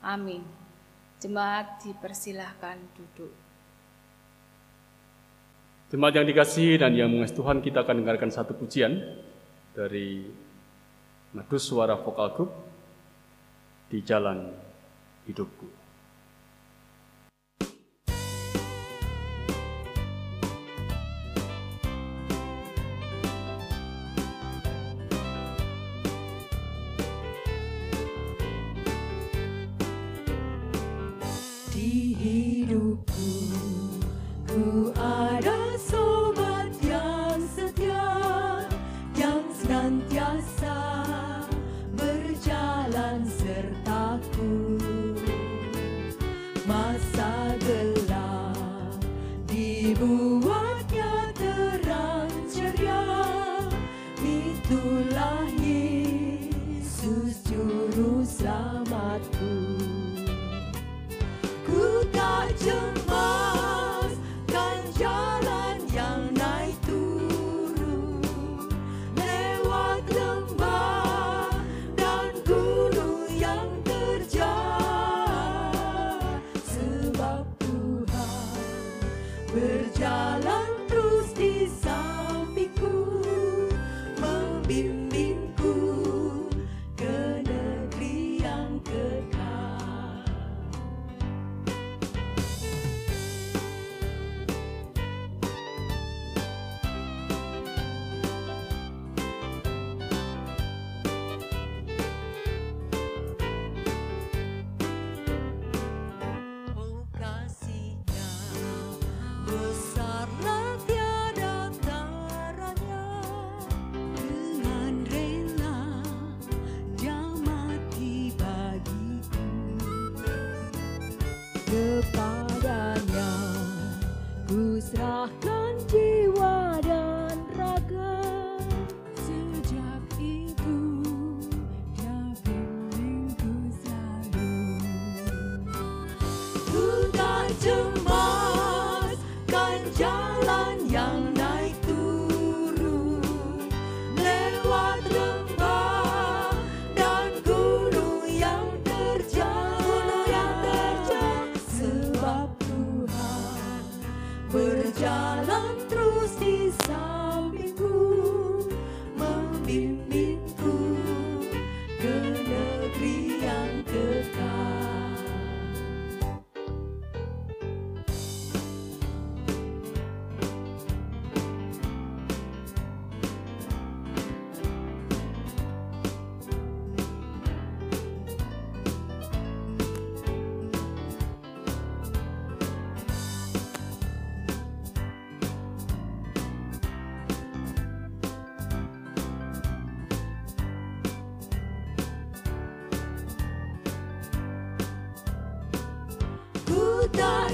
Amin. 0.05 0.45
Jemaat 1.25 1.81
dipersilahkan 1.81 2.81
duduk. 2.99 3.42
Jemaat 5.93 6.17
yang 6.17 6.25
dikasih 6.25 6.81
dan 6.81 6.97
yang 6.97 7.13
mengasihi 7.13 7.37
Tuhan, 7.37 7.61
kita 7.61 7.85
akan 7.85 8.01
dengarkan 8.01 8.33
satu 8.33 8.57
pujian 8.57 8.97
dari 9.77 10.25
Madus 11.37 11.69
Suara 11.69 12.01
Vokal 12.01 12.33
Group 12.33 12.49
di 13.93 14.01
Jalan 14.01 14.57
Hidupku. 15.29 15.82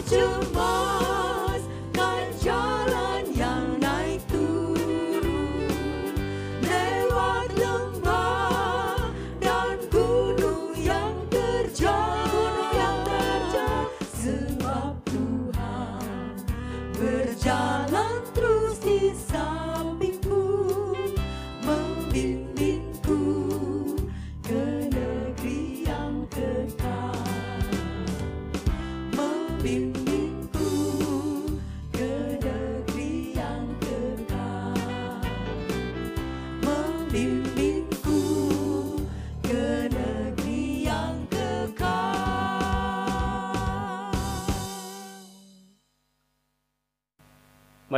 tomorrow. 0.08 0.77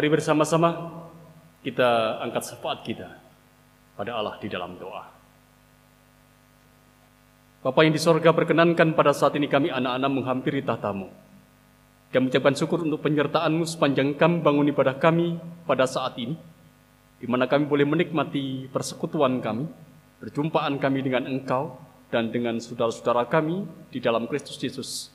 Mari 0.00 0.16
bersama-sama 0.16 0.96
kita 1.60 2.24
angkat 2.24 2.48
syafaat 2.48 2.80
kita 2.88 3.20
pada 4.00 4.16
Allah 4.16 4.40
di 4.40 4.48
dalam 4.48 4.72
doa. 4.80 5.04
Bapak 7.60 7.84
yang 7.84 7.92
di 7.92 8.00
sorga 8.00 8.32
perkenankan 8.32 8.96
pada 8.96 9.12
saat 9.12 9.36
ini 9.36 9.44
kami 9.44 9.68
anak-anak 9.68 10.08
menghampiri 10.08 10.64
tahtamu. 10.64 11.12
Kami 12.16 12.32
ucapkan 12.32 12.56
syukur 12.56 12.80
untuk 12.80 13.04
penyertaanmu 13.04 13.68
sepanjang 13.68 14.16
kami 14.16 14.40
bangun 14.40 14.72
ibadah 14.72 14.96
kami 14.96 15.36
pada 15.68 15.84
saat 15.84 16.16
ini. 16.16 16.32
Di 17.20 17.28
mana 17.28 17.44
kami 17.44 17.68
boleh 17.68 17.84
menikmati 17.84 18.72
persekutuan 18.72 19.36
kami, 19.44 19.68
perjumpaan 20.16 20.80
kami 20.80 21.04
dengan 21.04 21.28
engkau 21.28 21.76
dan 22.08 22.32
dengan 22.32 22.56
saudara-saudara 22.56 23.28
kami 23.28 23.68
di 23.92 24.00
dalam 24.00 24.24
Kristus 24.24 24.56
Yesus. 24.64 25.12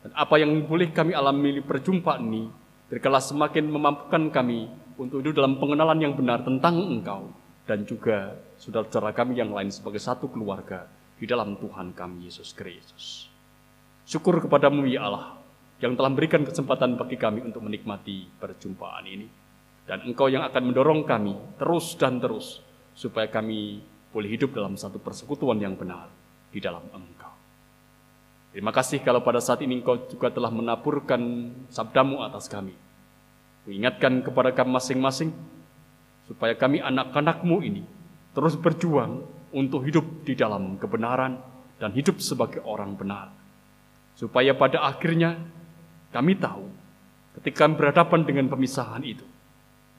Dan 0.00 0.16
apa 0.16 0.40
yang 0.40 0.56
boleh 0.64 0.88
kami 0.88 1.12
alami 1.12 1.60
perjumpaan 1.60 2.24
ini, 2.24 2.69
Berikanlah 2.90 3.22
semakin 3.22 3.70
memampukan 3.70 4.34
kami 4.34 4.66
untuk 4.98 5.22
hidup 5.22 5.38
dalam 5.38 5.62
pengenalan 5.62 6.02
yang 6.02 6.18
benar 6.18 6.42
tentang 6.42 6.74
Engkau 6.74 7.30
dan 7.62 7.86
juga 7.86 8.34
saudara-saudara 8.58 9.14
kami 9.14 9.38
yang 9.38 9.54
lain 9.54 9.70
sebagai 9.70 10.02
satu 10.02 10.26
keluarga 10.26 10.90
di 11.14 11.22
dalam 11.22 11.54
Tuhan 11.54 11.94
kami 11.94 12.26
Yesus 12.26 12.50
Kristus. 12.50 13.30
Syukur 14.10 14.42
kepadamu 14.42 14.90
ya 14.90 15.06
Allah 15.06 15.38
yang 15.78 15.94
telah 15.94 16.10
memberikan 16.10 16.42
kesempatan 16.42 16.98
bagi 16.98 17.14
kami 17.14 17.46
untuk 17.46 17.62
menikmati 17.62 18.26
perjumpaan 18.42 19.06
ini. 19.06 19.28
Dan 19.86 20.10
Engkau 20.10 20.26
yang 20.26 20.42
akan 20.50 20.74
mendorong 20.74 21.06
kami 21.06 21.34
terus 21.62 21.94
dan 21.94 22.18
terus 22.18 22.58
supaya 22.98 23.30
kami 23.30 23.86
boleh 24.10 24.28
hidup 24.34 24.50
dalam 24.50 24.74
satu 24.74 24.98
persekutuan 24.98 25.62
yang 25.62 25.78
benar 25.78 26.10
di 26.50 26.58
dalam 26.58 26.82
Engkau. 26.90 27.19
Terima 28.50 28.74
kasih 28.74 28.98
kalau 29.06 29.22
pada 29.22 29.38
saat 29.38 29.62
ini 29.62 29.78
engkau 29.78 29.94
juga 30.10 30.26
telah 30.34 30.50
menaburkan 30.50 31.54
sabdamu 31.70 32.26
atas 32.26 32.50
kami. 32.50 32.74
Mengingatkan 33.62 34.26
kepada 34.26 34.50
kami 34.50 34.74
masing-masing, 34.74 35.30
supaya 36.26 36.58
kami 36.58 36.82
anak-anakmu 36.82 37.62
ini 37.62 37.82
terus 38.34 38.54
berjuang 38.54 39.22
untuk 39.50 39.82
hidup 39.82 40.06
di 40.22 40.38
dalam 40.38 40.78
kebenaran 40.78 41.38
dan 41.78 41.90
hidup 41.94 42.18
sebagai 42.22 42.62
orang 42.62 42.94
benar. 42.94 43.30
Supaya 44.14 44.54
pada 44.54 44.82
akhirnya 44.82 45.38
kami 46.10 46.34
tahu 46.38 46.66
ketika 47.38 47.70
berhadapan 47.70 48.26
dengan 48.26 48.46
pemisahan 48.50 49.02
itu, 49.06 49.26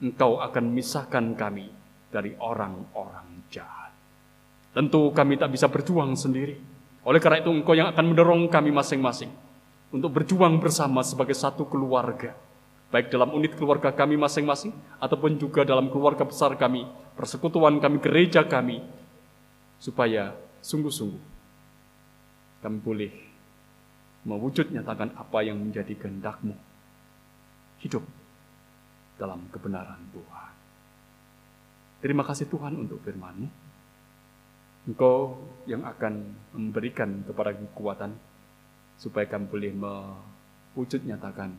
engkau 0.00 0.40
akan 0.40 0.72
memisahkan 0.72 1.36
kami 1.36 1.68
dari 2.12 2.36
orang-orang 2.36 3.48
jahat. 3.48 3.92
Tentu 4.72 5.12
kami 5.12 5.36
tak 5.36 5.52
bisa 5.52 5.68
berjuang 5.68 6.16
sendiri, 6.16 6.56
oleh 7.02 7.18
karena 7.18 7.42
itu 7.42 7.50
engkau 7.50 7.74
yang 7.74 7.90
akan 7.90 8.04
mendorong 8.14 8.46
kami 8.46 8.70
masing-masing 8.70 9.30
untuk 9.90 10.10
berjuang 10.14 10.62
bersama 10.62 11.02
sebagai 11.02 11.34
satu 11.34 11.66
keluarga. 11.66 12.32
Baik 12.92 13.08
dalam 13.08 13.32
unit 13.34 13.56
keluarga 13.56 13.90
kami 13.90 14.20
masing-masing 14.20 14.70
ataupun 15.00 15.40
juga 15.40 15.64
dalam 15.64 15.88
keluarga 15.88 16.22
besar 16.28 16.54
kami, 16.54 16.86
persekutuan 17.16 17.80
kami, 17.80 17.98
gereja 17.98 18.44
kami. 18.44 18.84
Supaya 19.82 20.36
sungguh-sungguh 20.62 21.22
kami 22.62 22.78
boleh 22.78 23.12
mewujud 24.22 24.70
nyatakan 24.70 25.10
apa 25.18 25.42
yang 25.42 25.58
menjadi 25.58 25.98
kehendakmu. 25.98 26.54
Hidup 27.82 28.06
dalam 29.18 29.50
kebenaran 29.50 29.98
Tuhan. 30.14 30.52
Terima 31.98 32.22
kasih 32.22 32.46
Tuhan 32.46 32.78
untuk 32.78 33.02
firman-Mu. 33.02 33.61
Engkau 34.82 35.38
yang 35.70 35.86
akan 35.86 36.34
memberikan 36.58 37.22
kepada 37.22 37.54
kekuatan 37.54 38.18
supaya 38.98 39.26
kami 39.30 39.46
boleh 39.46 39.72
mewujud 39.74 41.06
nyatakan 41.06 41.54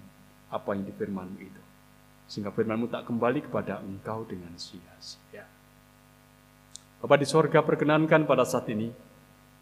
apa 0.51 0.69
yang 0.76 0.84
difirmanmu 0.88 1.39
itu. 1.39 1.61
Sehingga 2.28 2.51
firmanmu 2.51 2.91
tak 2.91 3.07
kembali 3.07 3.47
kepada 3.47 3.80
engkau 3.80 4.28
dengan 4.28 4.51
sia-sia. 4.59 5.47
Bapak 7.03 7.19
di 7.19 7.28
sorga 7.28 7.59
perkenankan 7.63 8.24
pada 8.24 8.47
saat 8.47 8.67
ini, 8.71 8.88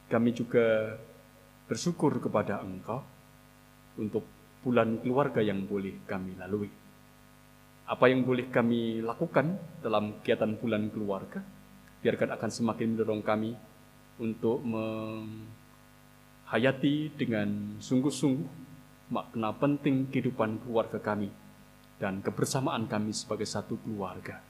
kami 0.09 0.29
juga 0.33 0.93
bersyukur 1.65 2.21
kepada 2.21 2.61
engkau 2.61 3.01
untuk 3.97 4.25
bulan 4.61 5.01
keluarga 5.01 5.41
yang 5.41 5.65
boleh 5.65 6.05
kami 6.05 6.37
lalui. 6.37 6.69
Apa 7.89 8.13
yang 8.13 8.21
boleh 8.21 8.45
kami 8.53 9.01
lakukan 9.01 9.57
dalam 9.81 10.21
kegiatan 10.21 10.53
bulan 10.53 10.93
keluarga, 10.93 11.41
biarkan 12.01 12.33
akan 12.33 12.49
semakin 12.49 12.97
mendorong 12.97 13.21
kami 13.21 13.53
untuk 14.17 14.61
menghayati 14.65 15.53
dengan 17.13 17.77
sungguh-sungguh 17.77 18.49
makna 19.13 19.53
penting 19.53 20.09
kehidupan 20.09 20.65
keluarga 20.65 20.97
kami 20.97 21.29
dan 22.01 22.25
kebersamaan 22.25 22.89
kami 22.89 23.13
sebagai 23.13 23.45
satu 23.45 23.77
keluarga. 23.85 24.41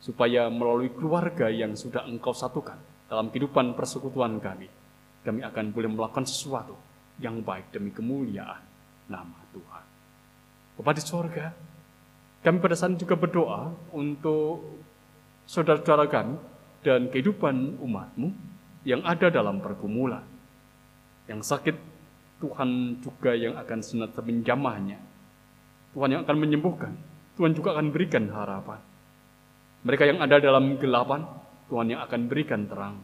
Supaya 0.00 0.48
melalui 0.48 0.88
keluarga 0.94 1.50
yang 1.52 1.76
sudah 1.76 2.08
engkau 2.08 2.32
satukan 2.32 2.78
dalam 3.10 3.28
kehidupan 3.28 3.74
persekutuan 3.76 4.40
kami, 4.40 4.70
kami 5.26 5.44
akan 5.44 5.74
boleh 5.74 5.90
melakukan 5.92 6.24
sesuatu 6.24 6.72
yang 7.20 7.42
baik 7.44 7.68
demi 7.74 7.92
kemuliaan 7.92 8.62
nama 9.10 9.38
Tuhan. 9.52 9.84
Bapak 10.80 10.94
di 10.96 11.02
sorga, 11.04 11.52
kami 12.40 12.56
pada 12.64 12.72
saat 12.72 12.96
juga 12.96 13.12
berdoa 13.18 13.68
untuk 13.92 14.80
saudara-saudara 15.44 16.08
kami 16.08 16.49
dan 16.80 17.12
kehidupan 17.12 17.80
umatmu 17.80 18.32
yang 18.88 19.04
ada 19.04 19.28
dalam 19.28 19.60
pergumulan. 19.60 20.24
Yang 21.28 21.52
sakit, 21.52 21.76
Tuhan 22.40 23.00
juga 23.04 23.36
yang 23.36 23.54
akan 23.60 23.78
senantiasa 23.84 24.24
menjamahnya. 24.24 24.98
Tuhan 25.92 26.08
yang 26.16 26.22
akan 26.24 26.36
menyembuhkan. 26.40 26.92
Tuhan 27.36 27.52
juga 27.52 27.76
akan 27.76 27.92
berikan 27.92 28.24
harapan. 28.32 28.80
Mereka 29.84 30.04
yang 30.08 30.18
ada 30.20 30.36
dalam 30.40 30.76
gelapan, 30.80 31.24
Tuhan 31.68 31.86
yang 31.92 32.00
akan 32.04 32.20
berikan 32.28 32.64
terang. 32.68 32.96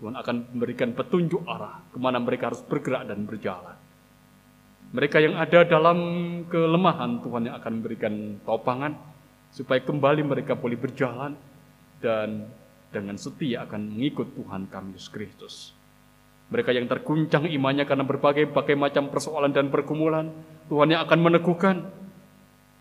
Tuhan 0.00 0.18
akan 0.18 0.36
memberikan 0.56 0.90
petunjuk 0.98 1.46
arah 1.46 1.78
ke 1.92 1.98
mana 2.00 2.18
mereka 2.18 2.50
harus 2.50 2.62
bergerak 2.66 3.06
dan 3.06 3.22
berjalan. 3.22 3.76
Mereka 4.92 5.24
yang 5.24 5.40
ada 5.40 5.64
dalam 5.64 5.98
kelemahan, 6.52 7.22
Tuhan 7.24 7.48
yang 7.48 7.56
akan 7.56 7.72
memberikan 7.80 8.14
topangan 8.44 8.92
supaya 9.54 9.80
kembali 9.80 10.20
mereka 10.24 10.52
boleh 10.58 10.76
berjalan 10.76 11.32
dan 12.02 12.44
dengan 12.92 13.16
setia 13.16 13.64
akan 13.64 13.88
mengikut 13.88 14.36
Tuhan 14.36 14.68
kami 14.68 14.94
Yesus 14.94 15.08
Kristus. 15.08 15.54
Mereka 16.52 16.76
yang 16.76 16.84
terguncang 16.84 17.48
imannya 17.48 17.88
karena 17.88 18.04
berbagai-bagai 18.04 18.76
macam 18.76 19.08
persoalan 19.08 19.56
dan 19.56 19.72
pergumulan, 19.72 20.28
Tuhan 20.68 20.92
yang 20.92 21.00
akan 21.08 21.18
meneguhkan. 21.24 21.76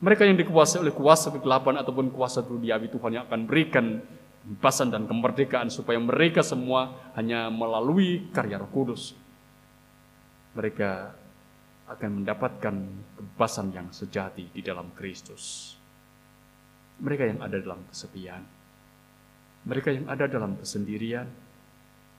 Mereka 0.03 0.27
yang 0.27 0.35
dikuasai 0.35 0.83
oleh 0.83 0.91
kuasa 0.91 1.31
kegelapan 1.31 1.79
ataupun 1.79 2.11
kuasa 2.11 2.43
duniawi, 2.43 2.91
Tuhan 2.91 3.11
yang 3.15 3.23
akan 3.31 3.47
berikan 3.47 4.03
kebebasan 4.43 4.91
dan 4.91 5.07
kemerdekaan 5.07 5.71
supaya 5.71 6.01
mereka 6.01 6.43
semua 6.43 6.91
hanya 7.15 7.47
melalui 7.47 8.27
karya 8.35 8.59
Roh 8.59 8.67
Kudus. 8.67 9.15
Mereka 10.51 11.15
akan 11.95 12.23
mendapatkan 12.23 12.75
kebebasan 13.15 13.71
yang 13.71 13.87
sejati 13.95 14.51
di 14.51 14.59
dalam 14.59 14.91
Kristus. 14.91 15.75
Mereka 16.99 17.23
yang 17.23 17.39
ada 17.39 17.55
dalam 17.55 17.87
kesepian, 17.87 18.43
mereka 19.61 19.93
yang 19.93 20.09
ada 20.09 20.25
dalam 20.25 20.57
kesendirian, 20.57 21.29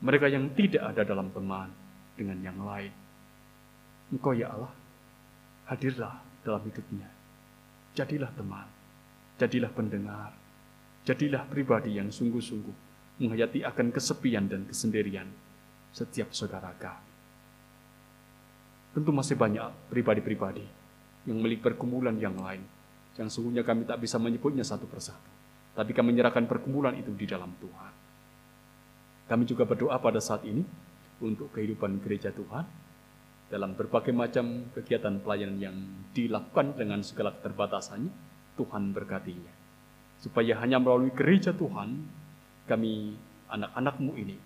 mereka 0.02 0.30
yang 0.30 0.50
tidak 0.54 0.94
ada 0.94 1.02
dalam 1.02 1.30
teman 1.34 1.70
dengan 2.14 2.38
yang 2.42 2.58
lain. 2.62 2.92
Engkau 4.14 4.34
ya 4.34 4.50
Allah, 4.52 4.72
hadirlah 5.66 6.14
dalam 6.46 6.62
hidupnya. 6.66 7.08
Jadilah 7.94 8.30
teman, 8.34 8.66
jadilah 9.38 9.72
pendengar, 9.74 10.30
jadilah 11.02 11.42
pribadi 11.48 11.98
yang 11.98 12.08
sungguh-sungguh 12.08 12.92
menghayati 13.22 13.62
akan 13.62 13.94
kesepian 13.94 14.48
dan 14.48 14.66
kesendirian 14.66 15.28
setiap 15.92 16.32
saudara 16.32 16.72
kami. 16.78 17.10
Tentu 18.92 19.10
masih 19.12 19.36
banyak 19.36 19.88
pribadi-pribadi 19.88 20.64
yang 21.24 21.38
milik 21.40 21.64
pergumulan 21.64 22.16
yang 22.18 22.36
lain. 22.36 22.60
Yang 23.16 23.38
sungguhnya 23.38 23.64
kami 23.64 23.88
tak 23.88 24.00
bisa 24.00 24.16
menyebutnya 24.16 24.64
satu 24.64 24.84
persatu. 24.88 25.41
Tapi 25.72 25.90
kami 25.96 26.12
menyerahkan 26.12 26.44
pergumulan 26.44 26.92
itu 26.96 27.12
di 27.16 27.24
dalam 27.24 27.52
Tuhan. 27.56 27.92
Kami 29.28 29.44
juga 29.48 29.64
berdoa 29.64 29.96
pada 29.96 30.20
saat 30.20 30.44
ini 30.44 30.60
untuk 31.24 31.54
kehidupan 31.56 32.02
gereja 32.04 32.28
Tuhan 32.34 32.66
dalam 33.52 33.76
berbagai 33.76 34.16
macam 34.16 34.68
kegiatan 34.72 35.20
pelayanan 35.20 35.58
yang 35.60 35.76
dilakukan 36.16 36.72
dengan 36.76 37.04
segala 37.04 37.36
keterbatasannya, 37.36 38.12
Tuhan 38.56 38.96
berkatinya. 38.96 39.52
Supaya 40.20 40.56
hanya 40.64 40.80
melalui 40.80 41.12
gereja 41.12 41.52
Tuhan, 41.52 42.04
kami 42.64 43.16
anak-anakmu 43.52 44.12
ini 44.16 44.36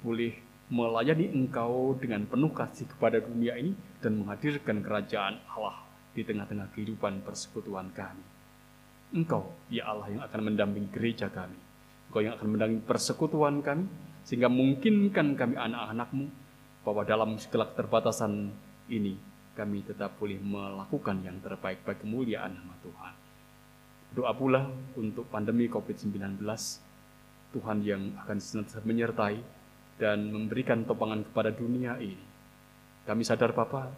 boleh 0.00 0.32
melayani 0.72 1.30
engkau 1.30 1.94
dengan 2.00 2.24
penuh 2.26 2.50
kasih 2.50 2.90
kepada 2.90 3.20
dunia 3.20 3.54
ini 3.60 3.76
dan 4.00 4.18
menghadirkan 4.24 4.80
kerajaan 4.82 5.36
Allah 5.52 5.84
di 6.16 6.24
tengah-tengah 6.24 6.72
kehidupan 6.72 7.22
persekutuan 7.22 7.92
kami. 7.92 8.35
Engkau, 9.14 9.54
ya 9.70 9.86
Allah 9.86 10.10
yang 10.10 10.22
akan 10.26 10.40
mendampingi 10.50 10.90
gereja 10.90 11.30
kami. 11.30 11.54
Engkau 12.10 12.20
yang 12.26 12.34
akan 12.34 12.48
mendampingi 12.50 12.82
persekutuan 12.82 13.62
kami, 13.62 13.86
sehingga 14.26 14.50
mungkinkan 14.50 15.38
kami 15.38 15.54
anak-anakmu 15.54 16.26
bahwa 16.82 17.02
dalam 17.06 17.38
segala 17.38 17.70
keterbatasan 17.70 18.50
ini 18.90 19.14
kami 19.54 19.86
tetap 19.86 20.18
boleh 20.18 20.38
melakukan 20.42 21.22
yang 21.22 21.38
terbaik 21.38 21.86
bagi 21.86 22.02
kemuliaan 22.02 22.50
nama 22.54 22.74
Tuhan. 22.82 23.14
Doa 24.14 24.32
pula 24.34 24.66
untuk 24.98 25.26
pandemi 25.30 25.70
COVID-19, 25.70 26.42
Tuhan 27.54 27.78
yang 27.86 28.14
akan 28.26 28.38
senantiasa 28.38 28.82
menyertai 28.82 29.38
dan 29.96 30.28
memberikan 30.28 30.84
topangan 30.84 31.24
kepada 31.24 31.50
dunia 31.54 31.96
ini. 32.02 32.20
Kami 33.06 33.22
sadar 33.22 33.54
Bapak, 33.54 33.88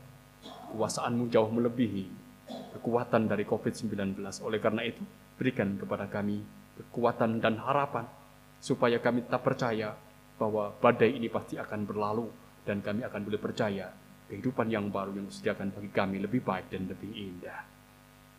kuasaanmu 0.77 1.33
jauh 1.33 1.49
melebihi 1.49 2.18
kekuatan 2.49 3.29
dari 3.29 3.45
COVID-19. 3.45 4.19
Oleh 4.45 4.61
karena 4.61 4.83
itu, 4.85 5.03
berikan 5.39 5.77
kepada 5.77 6.09
kami 6.09 6.43
kekuatan 6.79 7.43
dan 7.43 7.59
harapan 7.59 8.07
supaya 8.59 8.99
kami 8.99 9.27
tetap 9.27 9.43
percaya 9.43 9.95
bahwa 10.39 10.71
badai 10.79 11.19
ini 11.19 11.27
pasti 11.27 11.59
akan 11.59 11.87
berlalu 11.87 12.31
dan 12.63 12.79
kami 12.79 13.03
akan 13.03 13.21
boleh 13.27 13.41
percaya 13.43 13.91
kehidupan 14.31 14.71
yang 14.71 14.93
baru 14.93 15.17
yang 15.17 15.27
disediakan 15.27 15.73
bagi 15.75 15.91
kami 15.91 16.17
lebih 16.23 16.45
baik 16.45 16.71
dan 16.71 16.87
lebih 16.87 17.11
indah. 17.11 17.65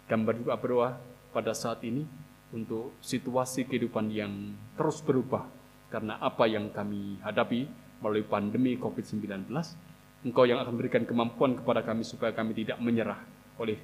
Kami 0.08 0.22
berdoa 0.24 0.56
berdoa 0.56 0.90
pada 1.34 1.52
saat 1.54 1.84
ini 1.86 2.06
untuk 2.50 2.98
situasi 3.04 3.66
kehidupan 3.70 4.10
yang 4.10 4.34
terus 4.74 5.02
berubah 5.06 5.46
karena 5.90 6.18
apa 6.22 6.46
yang 6.46 6.70
kami 6.70 7.18
hadapi 7.22 7.66
melalui 8.00 8.26
pandemi 8.26 8.80
COVID-19, 8.80 9.50
Engkau 10.20 10.44
yang 10.44 10.60
akan 10.60 10.76
berikan 10.76 11.04
kemampuan 11.08 11.56
kepada 11.56 11.80
kami 11.84 12.04
supaya 12.04 12.36
kami 12.36 12.52
tidak 12.52 12.78
menyerah 12.80 13.20
oleh 13.60 13.80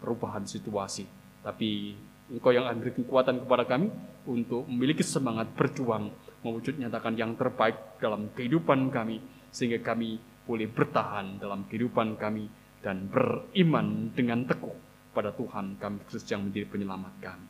perubahan 0.00 0.44
situasi. 0.44 1.06
Tapi 1.42 1.94
Engkau 2.26 2.50
yang 2.50 2.66
berikan 2.82 3.06
kekuatan 3.06 3.46
kepada 3.46 3.64
kami 3.70 3.86
untuk 4.26 4.66
memiliki 4.66 5.06
semangat 5.06 5.46
berjuang, 5.54 6.10
mewujud 6.42 6.74
nyatakan 6.74 7.14
yang 7.14 7.38
terbaik 7.38 8.02
dalam 8.02 8.34
kehidupan 8.34 8.90
kami, 8.90 9.22
sehingga 9.54 9.78
kami 9.78 10.18
boleh 10.42 10.66
bertahan 10.66 11.38
dalam 11.38 11.70
kehidupan 11.70 12.18
kami 12.18 12.50
dan 12.82 13.06
beriman 13.06 14.10
dengan 14.10 14.42
teguh 14.42 14.74
pada 15.14 15.30
Tuhan 15.34 15.78
kami 15.78 16.02
Kristus 16.06 16.26
yang 16.26 16.50
menjadi 16.50 16.66
penyelamat 16.66 17.14
kami. 17.22 17.48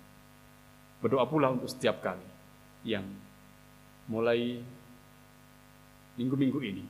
Berdoa 1.01 1.24
pula 1.24 1.53
untuk 1.57 1.72
setiap 1.72 2.05
kami 2.05 2.28
yang 2.84 3.05
mulai 4.12 4.61
minggu-minggu 6.20 6.61
ini 6.62 6.84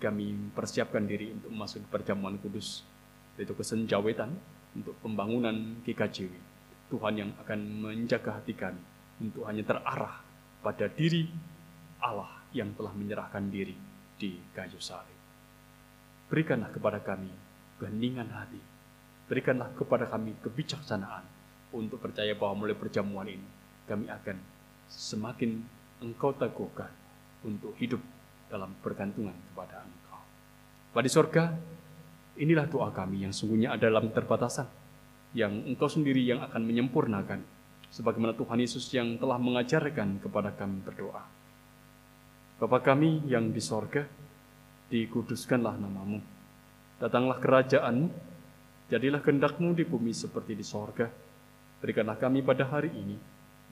kami 0.00 0.52
persiapkan 0.54 1.04
diri 1.04 1.32
untuk 1.32 1.52
masuk 1.52 1.84
perjamuan 1.90 2.38
kudus 2.38 2.86
yaitu 3.36 3.52
kesenjawetan 3.56 4.34
untuk 4.76 4.96
pembangunan 5.00 5.82
GKJW. 5.84 6.32
Tuhan 6.92 7.14
yang 7.16 7.30
akan 7.40 7.60
menjaga 7.80 8.36
hati 8.36 8.52
kami 8.52 8.80
untuk 9.24 9.48
hanya 9.48 9.64
terarah 9.64 10.20
pada 10.60 10.86
diri 10.92 11.24
Allah 12.02 12.28
yang 12.52 12.76
telah 12.76 12.92
menyerahkan 12.92 13.48
diri 13.48 13.72
di 14.20 14.36
kayu 14.52 14.76
salib. 14.76 15.16
Berikanlah 16.28 16.68
kepada 16.68 17.00
kami 17.00 17.32
keheningan 17.80 18.28
hati. 18.28 18.60
Berikanlah 19.28 19.72
kepada 19.72 20.04
kami 20.08 20.36
kebijaksanaan 20.44 21.24
untuk 21.72 22.00
percaya 22.04 22.36
bahwa 22.36 22.66
mulai 22.66 22.76
perjamuan 22.76 23.28
ini 23.28 23.48
kami 23.88 24.06
akan 24.12 24.36
semakin 24.92 25.64
engkau 26.04 26.36
teguhkan 26.36 26.92
untuk 27.42 27.72
hidup 27.80 28.00
dalam 28.52 28.76
bergantungan 28.84 29.34
kepada 29.52 29.80
engkau. 29.80 30.20
Pada 30.92 31.08
surga, 31.08 31.44
inilah 32.36 32.68
doa 32.68 32.88
kami 32.92 33.28
yang 33.28 33.34
sungguhnya 33.34 33.76
ada 33.76 33.88
dalam 33.88 34.08
keterbatasan, 34.08 34.68
yang 35.32 35.52
engkau 35.68 35.88
sendiri 35.88 36.20
yang 36.20 36.44
akan 36.44 36.62
menyempurnakan, 36.64 37.40
sebagaimana 37.92 38.32
Tuhan 38.36 38.58
Yesus 38.60 38.88
yang 38.92 39.16
telah 39.20 39.36
mengajarkan 39.36 40.20
kepada 40.20 40.52
kami 40.52 40.80
berdoa. 40.80 41.24
Bapa 42.60 42.78
kami 42.80 43.26
yang 43.26 43.50
di 43.50 43.58
sorga, 43.58 44.06
dikuduskanlah 44.88 45.76
namamu. 45.76 46.20
Datanglah 47.00 47.42
kerajaanmu, 47.42 48.08
jadilah 48.92 49.18
kehendakmu 49.18 49.74
di 49.74 49.82
bumi 49.82 50.14
seperti 50.14 50.54
di 50.54 50.62
sorga. 50.62 51.10
Berikanlah 51.82 52.14
kami 52.14 52.46
pada 52.46 52.68
hari 52.70 52.94
ini 52.94 53.18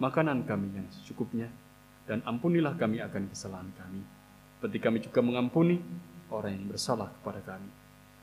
makanan 0.01 0.49
kami 0.49 0.75
yang 0.75 0.89
secukupnya, 0.91 1.47
dan 2.09 2.25
ampunilah 2.27 2.75
kami 2.75 2.99
akan 3.05 3.31
kesalahan 3.31 3.71
kami. 3.77 4.03
Seperti 4.59 4.79
kami 4.83 4.99
juga 5.05 5.21
mengampuni 5.23 5.79
orang 6.33 6.57
yang 6.57 6.67
bersalah 6.73 7.13
kepada 7.21 7.41
kami. 7.45 7.80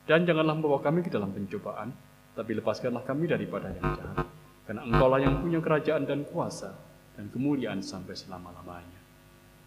Dan 0.07 0.23
janganlah 0.23 0.55
membawa 0.55 0.79
kami 0.79 1.03
ke 1.03 1.11
dalam 1.11 1.35
pencobaan, 1.35 1.91
tapi 2.31 2.55
lepaskanlah 2.55 3.03
kami 3.03 3.27
daripada 3.27 3.67
yang 3.75 3.91
jahat. 3.91 4.23
Karena 4.63 4.87
engkaulah 4.87 5.19
yang 5.19 5.43
punya 5.43 5.59
kerajaan 5.59 6.07
dan 6.07 6.23
kuasa, 6.23 6.71
dan 7.19 7.27
kemuliaan 7.27 7.83
sampai 7.83 8.15
selama-lamanya. 8.15 8.99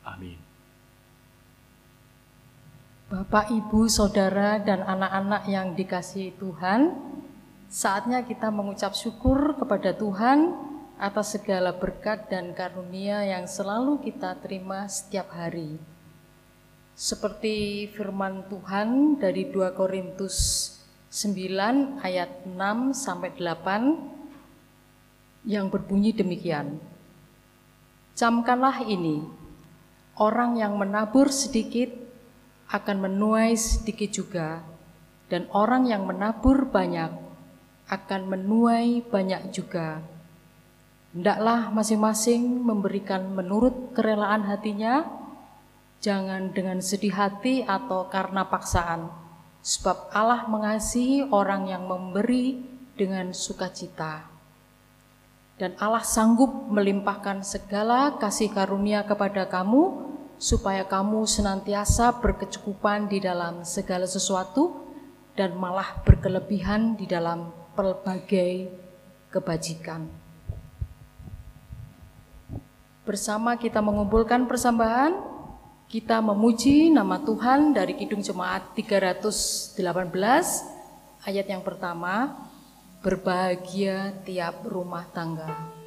Amin. 0.09 0.41
Bapak, 3.11 3.51
Ibu, 3.51 3.91
Saudara, 3.91 4.63
dan 4.63 4.87
anak-anak 4.87 5.45
yang 5.51 5.75
dikasihi 5.75 6.31
Tuhan, 6.39 6.95
saatnya 7.67 8.23
kita 8.23 8.49
mengucap 8.55 8.95
syukur 8.95 9.59
kepada 9.59 9.93
Tuhan 9.93 10.55
atas 10.95 11.35
segala 11.35 11.75
berkat 11.75 12.31
dan 12.31 12.55
karunia 12.55 13.27
yang 13.27 13.51
selalu 13.51 13.99
kita 14.05 14.39
terima 14.39 14.87
setiap 14.87 15.33
hari. 15.35 15.90
Seperti 17.01 17.89
firman 17.97 18.45
Tuhan 18.53 19.17
dari 19.17 19.49
2 19.49 19.73
Korintus 19.73 20.69
9 21.09 21.97
ayat 22.05 22.45
6 22.45 22.93
sampai 22.93 23.33
8 23.41 25.49
yang 25.49 25.73
berbunyi 25.73 26.13
demikian. 26.13 26.77
Camkanlah 28.13 28.85
ini, 28.85 29.25
orang 30.21 30.61
yang 30.61 30.77
menabur 30.77 31.33
sedikit 31.33 31.89
akan 32.69 33.09
menuai 33.09 33.57
sedikit 33.57 34.13
juga, 34.13 34.61
dan 35.33 35.49
orang 35.57 35.89
yang 35.89 36.05
menabur 36.05 36.69
banyak 36.69 37.17
akan 37.89 38.29
menuai 38.29 39.01
banyak 39.09 39.57
juga. 39.57 40.05
Hendaklah 41.17 41.73
masing-masing 41.73 42.61
memberikan 42.61 43.25
menurut 43.33 43.97
kerelaan 43.97 44.45
hatinya, 44.45 45.20
jangan 46.01 46.51
dengan 46.57 46.81
sedih 46.81 47.13
hati 47.13 47.63
atau 47.63 48.09
karena 48.09 48.49
paksaan, 48.49 49.13
sebab 49.61 50.09
Allah 50.11 50.49
mengasihi 50.49 51.29
orang 51.29 51.69
yang 51.69 51.85
memberi 51.85 52.65
dengan 52.97 53.37
sukacita. 53.37 54.25
Dan 55.61 55.77
Allah 55.77 56.01
sanggup 56.01 56.49
melimpahkan 56.73 57.45
segala 57.45 58.17
kasih 58.17 58.49
karunia 58.49 59.05
kepada 59.05 59.45
kamu, 59.45 60.09
supaya 60.41 60.89
kamu 60.89 61.29
senantiasa 61.29 62.17
berkecukupan 62.17 63.13
di 63.13 63.21
dalam 63.21 63.61
segala 63.61 64.09
sesuatu 64.09 64.89
dan 65.37 65.53
malah 65.53 66.01
berkelebihan 66.01 66.97
di 66.97 67.05
dalam 67.05 67.53
pelbagai 67.77 68.73
kebajikan. 69.29 70.09
Bersama 73.05 73.61
kita 73.61 73.85
mengumpulkan 73.85 74.49
persembahan, 74.49 75.30
kita 75.91 76.23
memuji 76.23 76.87
nama 76.87 77.19
Tuhan 77.19 77.75
dari 77.75 77.99
Kidung 77.99 78.23
Jemaat 78.23 78.79
318 78.79 79.75
ayat 81.27 81.47
yang 81.51 81.67
pertama, 81.67 82.47
berbahagia 83.03 84.15
tiap 84.23 84.63
rumah 84.71 85.11
tangga. 85.11 85.80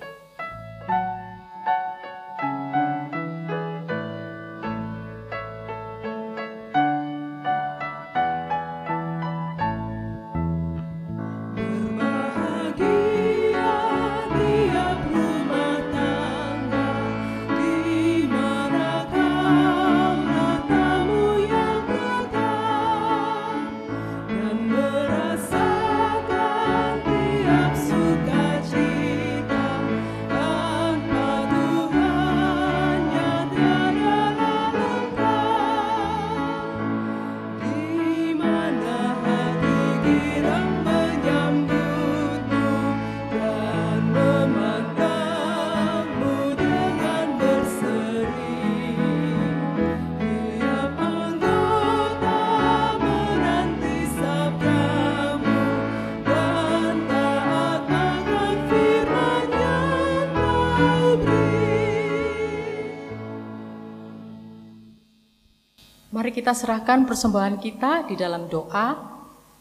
Kita 66.43 66.51
serahkan 66.51 67.07
persembahan 67.07 67.55
kita 67.55 68.11
di 68.11 68.19
dalam 68.19 68.51
doa. 68.51 68.99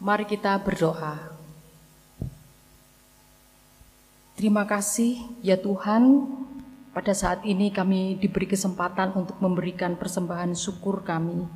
Mari 0.02 0.26
kita 0.26 0.58
berdoa. 0.58 1.30
Terima 4.34 4.66
kasih 4.66 5.22
ya 5.46 5.54
Tuhan, 5.54 6.26
pada 6.90 7.14
saat 7.14 7.46
ini 7.46 7.70
kami 7.70 8.18
diberi 8.18 8.50
kesempatan 8.50 9.14
untuk 9.14 9.38
memberikan 9.38 9.94
persembahan 9.94 10.58
syukur 10.58 11.06
kami 11.06 11.46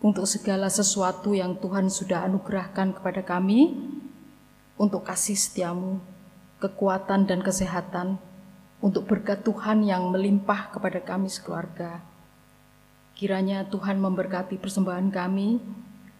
untuk 0.00 0.24
segala 0.24 0.72
sesuatu 0.72 1.36
yang 1.36 1.52
Tuhan 1.60 1.92
sudah 1.92 2.24
anugerahkan 2.24 2.96
kepada 2.96 3.20
kami, 3.20 3.76
untuk 4.80 5.04
kasih 5.04 5.36
setiamu, 5.36 6.00
kekuatan 6.64 7.28
dan 7.28 7.44
kesehatan, 7.44 8.16
untuk 8.80 9.04
berkat 9.04 9.44
Tuhan 9.44 9.84
yang 9.84 10.08
melimpah 10.08 10.72
kepada 10.72 11.04
kami 11.04 11.28
sekeluarga. 11.28 12.15
Kiranya 13.16 13.64
Tuhan 13.72 13.96
memberkati 13.96 14.60
persembahan 14.60 15.08
kami 15.08 15.56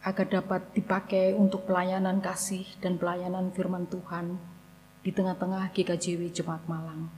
agar 0.01 0.41
dapat 0.41 0.65
dipakai 0.73 1.37
untuk 1.37 1.69
pelayanan 1.69 2.25
kasih 2.25 2.65
dan 2.81 2.97
pelayanan 2.97 3.53
firman 3.53 3.85
Tuhan 3.85 4.41
di 5.05 5.13
tengah-tengah 5.13 5.77
GKJW 5.77 6.33
Jemaat 6.33 6.65
Malang. 6.65 7.13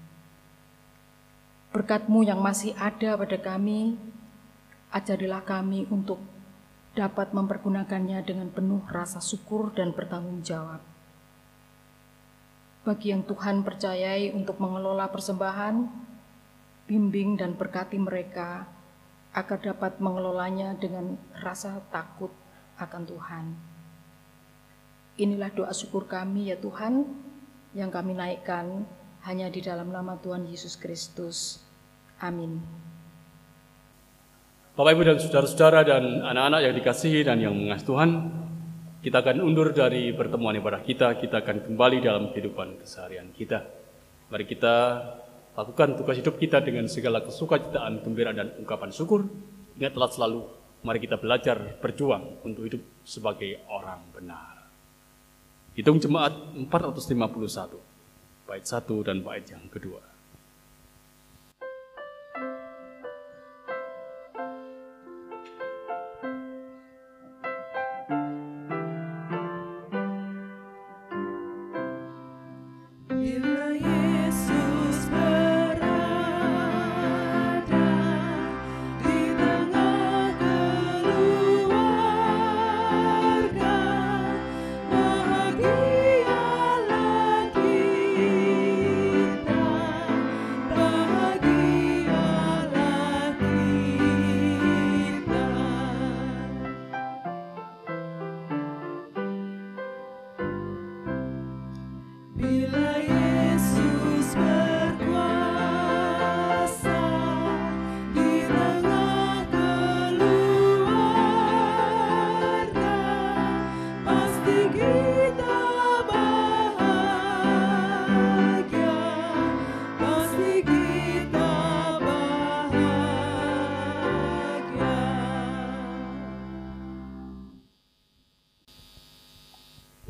Berkatmu 1.71 2.27
yang 2.27 2.43
masih 2.43 2.75
ada 2.75 3.15
pada 3.15 3.39
kami, 3.39 3.95
ajarilah 4.91 5.47
kami 5.47 5.87
untuk 5.95 6.19
dapat 6.99 7.31
mempergunakannya 7.31 8.19
dengan 8.27 8.51
penuh 8.51 8.83
rasa 8.91 9.23
syukur 9.23 9.71
dan 9.79 9.95
bertanggung 9.95 10.43
jawab. 10.43 10.83
Bagi 12.83 13.15
yang 13.15 13.23
Tuhan 13.23 13.63
percayai 13.63 14.35
untuk 14.35 14.59
mengelola 14.59 15.07
persembahan, 15.07 15.87
bimbing 16.91 17.39
dan 17.39 17.55
berkati 17.55 17.95
mereka 17.95 18.75
agar 19.39 19.63
dapat 19.63 20.03
mengelolanya 20.03 20.75
dengan 20.75 21.15
rasa 21.39 21.79
takut 21.95 22.35
akan 22.75 23.03
Tuhan. 23.07 23.45
Inilah 25.19 25.55
doa 25.55 25.71
syukur 25.71 26.11
kami 26.11 26.51
ya 26.51 26.59
Tuhan, 26.59 27.07
yang 27.79 27.95
kami 27.95 28.19
naikkan 28.19 28.83
hanya 29.23 29.47
di 29.47 29.63
dalam 29.63 29.95
nama 29.95 30.19
Tuhan 30.19 30.47
Yesus 30.51 30.75
Kristus. 30.75 31.63
Amin. 32.19 32.59
Bapak, 34.75 34.95
Ibu, 34.95 35.03
dan 35.07 35.19
saudara-saudara 35.19 35.83
dan 35.83 36.23
anak-anak 36.23 36.61
yang 36.63 36.75
dikasihi 36.79 37.21
dan 37.27 37.39
yang 37.43 37.55
mengasihi 37.55 37.87
Tuhan, 37.91 38.11
kita 39.03 39.27
akan 39.27 39.43
undur 39.43 39.75
dari 39.75 40.15
pertemuan 40.15 40.55
ibadah 40.55 40.83
kita, 40.83 41.19
kita 41.19 41.43
akan 41.43 41.67
kembali 41.67 41.99
dalam 41.99 42.31
kehidupan 42.31 42.79
keseharian 42.83 43.31
kita. 43.35 43.67
Mari 44.31 44.47
kita 44.47 44.75
lakukan 45.59 45.99
tugas 45.99 46.15
hidup 46.23 46.39
kita 46.39 46.63
dengan 46.63 46.87
segala 46.87 47.19
kesukacitaan, 47.27 48.07
gembira, 48.07 48.31
dan 48.31 48.55
ungkapan 48.63 48.95
syukur. 48.95 49.27
Ingatlah 49.75 50.07
selalu, 50.07 50.47
mari 50.87 51.03
kita 51.03 51.19
belajar 51.19 51.59
berjuang 51.83 52.47
untuk 52.47 52.63
hidup 52.63 52.83
sebagai 53.03 53.59
orang 53.67 53.99
benar. 54.15 54.71
Hitung 55.75 55.99
jemaat 55.99 56.35
451, 56.71 58.47
bait 58.47 58.63
1 58.63 59.07
dan 59.07 59.19
bait 59.27 59.47
yang 59.51 59.67
kedua. 59.67 60.08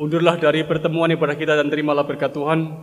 Undurlah 0.09 0.41
dari 0.41 0.65
pertemuan 0.65 1.13
ibadah 1.13 1.37
kita 1.37 1.53
dan 1.53 1.69
terimalah 1.69 2.09
berkat 2.09 2.33
Tuhan. 2.33 2.81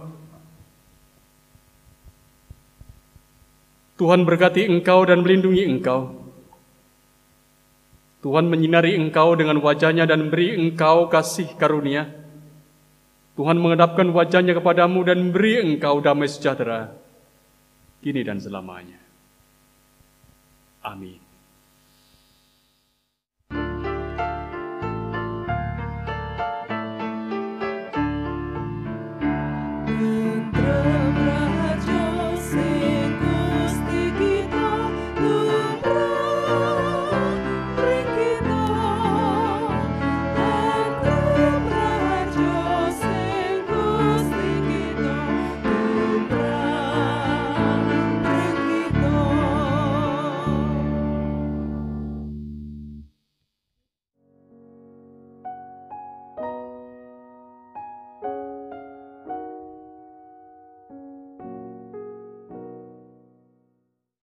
Tuhan 3.98 4.30
berkati 4.30 4.70
engkau 4.70 5.02
dan 5.10 5.26
melindungi 5.26 5.66
engkau. 5.66 6.22
Tuhan 8.22 8.46
menyinari 8.46 8.94
engkau 8.94 9.34
dengan 9.34 9.58
wajahnya 9.58 10.06
dan 10.06 10.30
beri 10.30 10.54
engkau 10.54 11.10
kasih 11.10 11.50
karunia. 11.58 12.14
Tuhan 13.34 13.58
menghadapkan 13.58 14.06
wajahnya 14.14 14.54
kepadamu 14.62 15.02
dan 15.02 15.34
beri 15.34 15.66
engkau 15.66 16.06
damai 16.06 16.30
sejahtera, 16.30 16.94
kini 18.06 18.22
dan 18.22 18.38
selamanya. 18.38 19.02
Amin. 20.86 21.25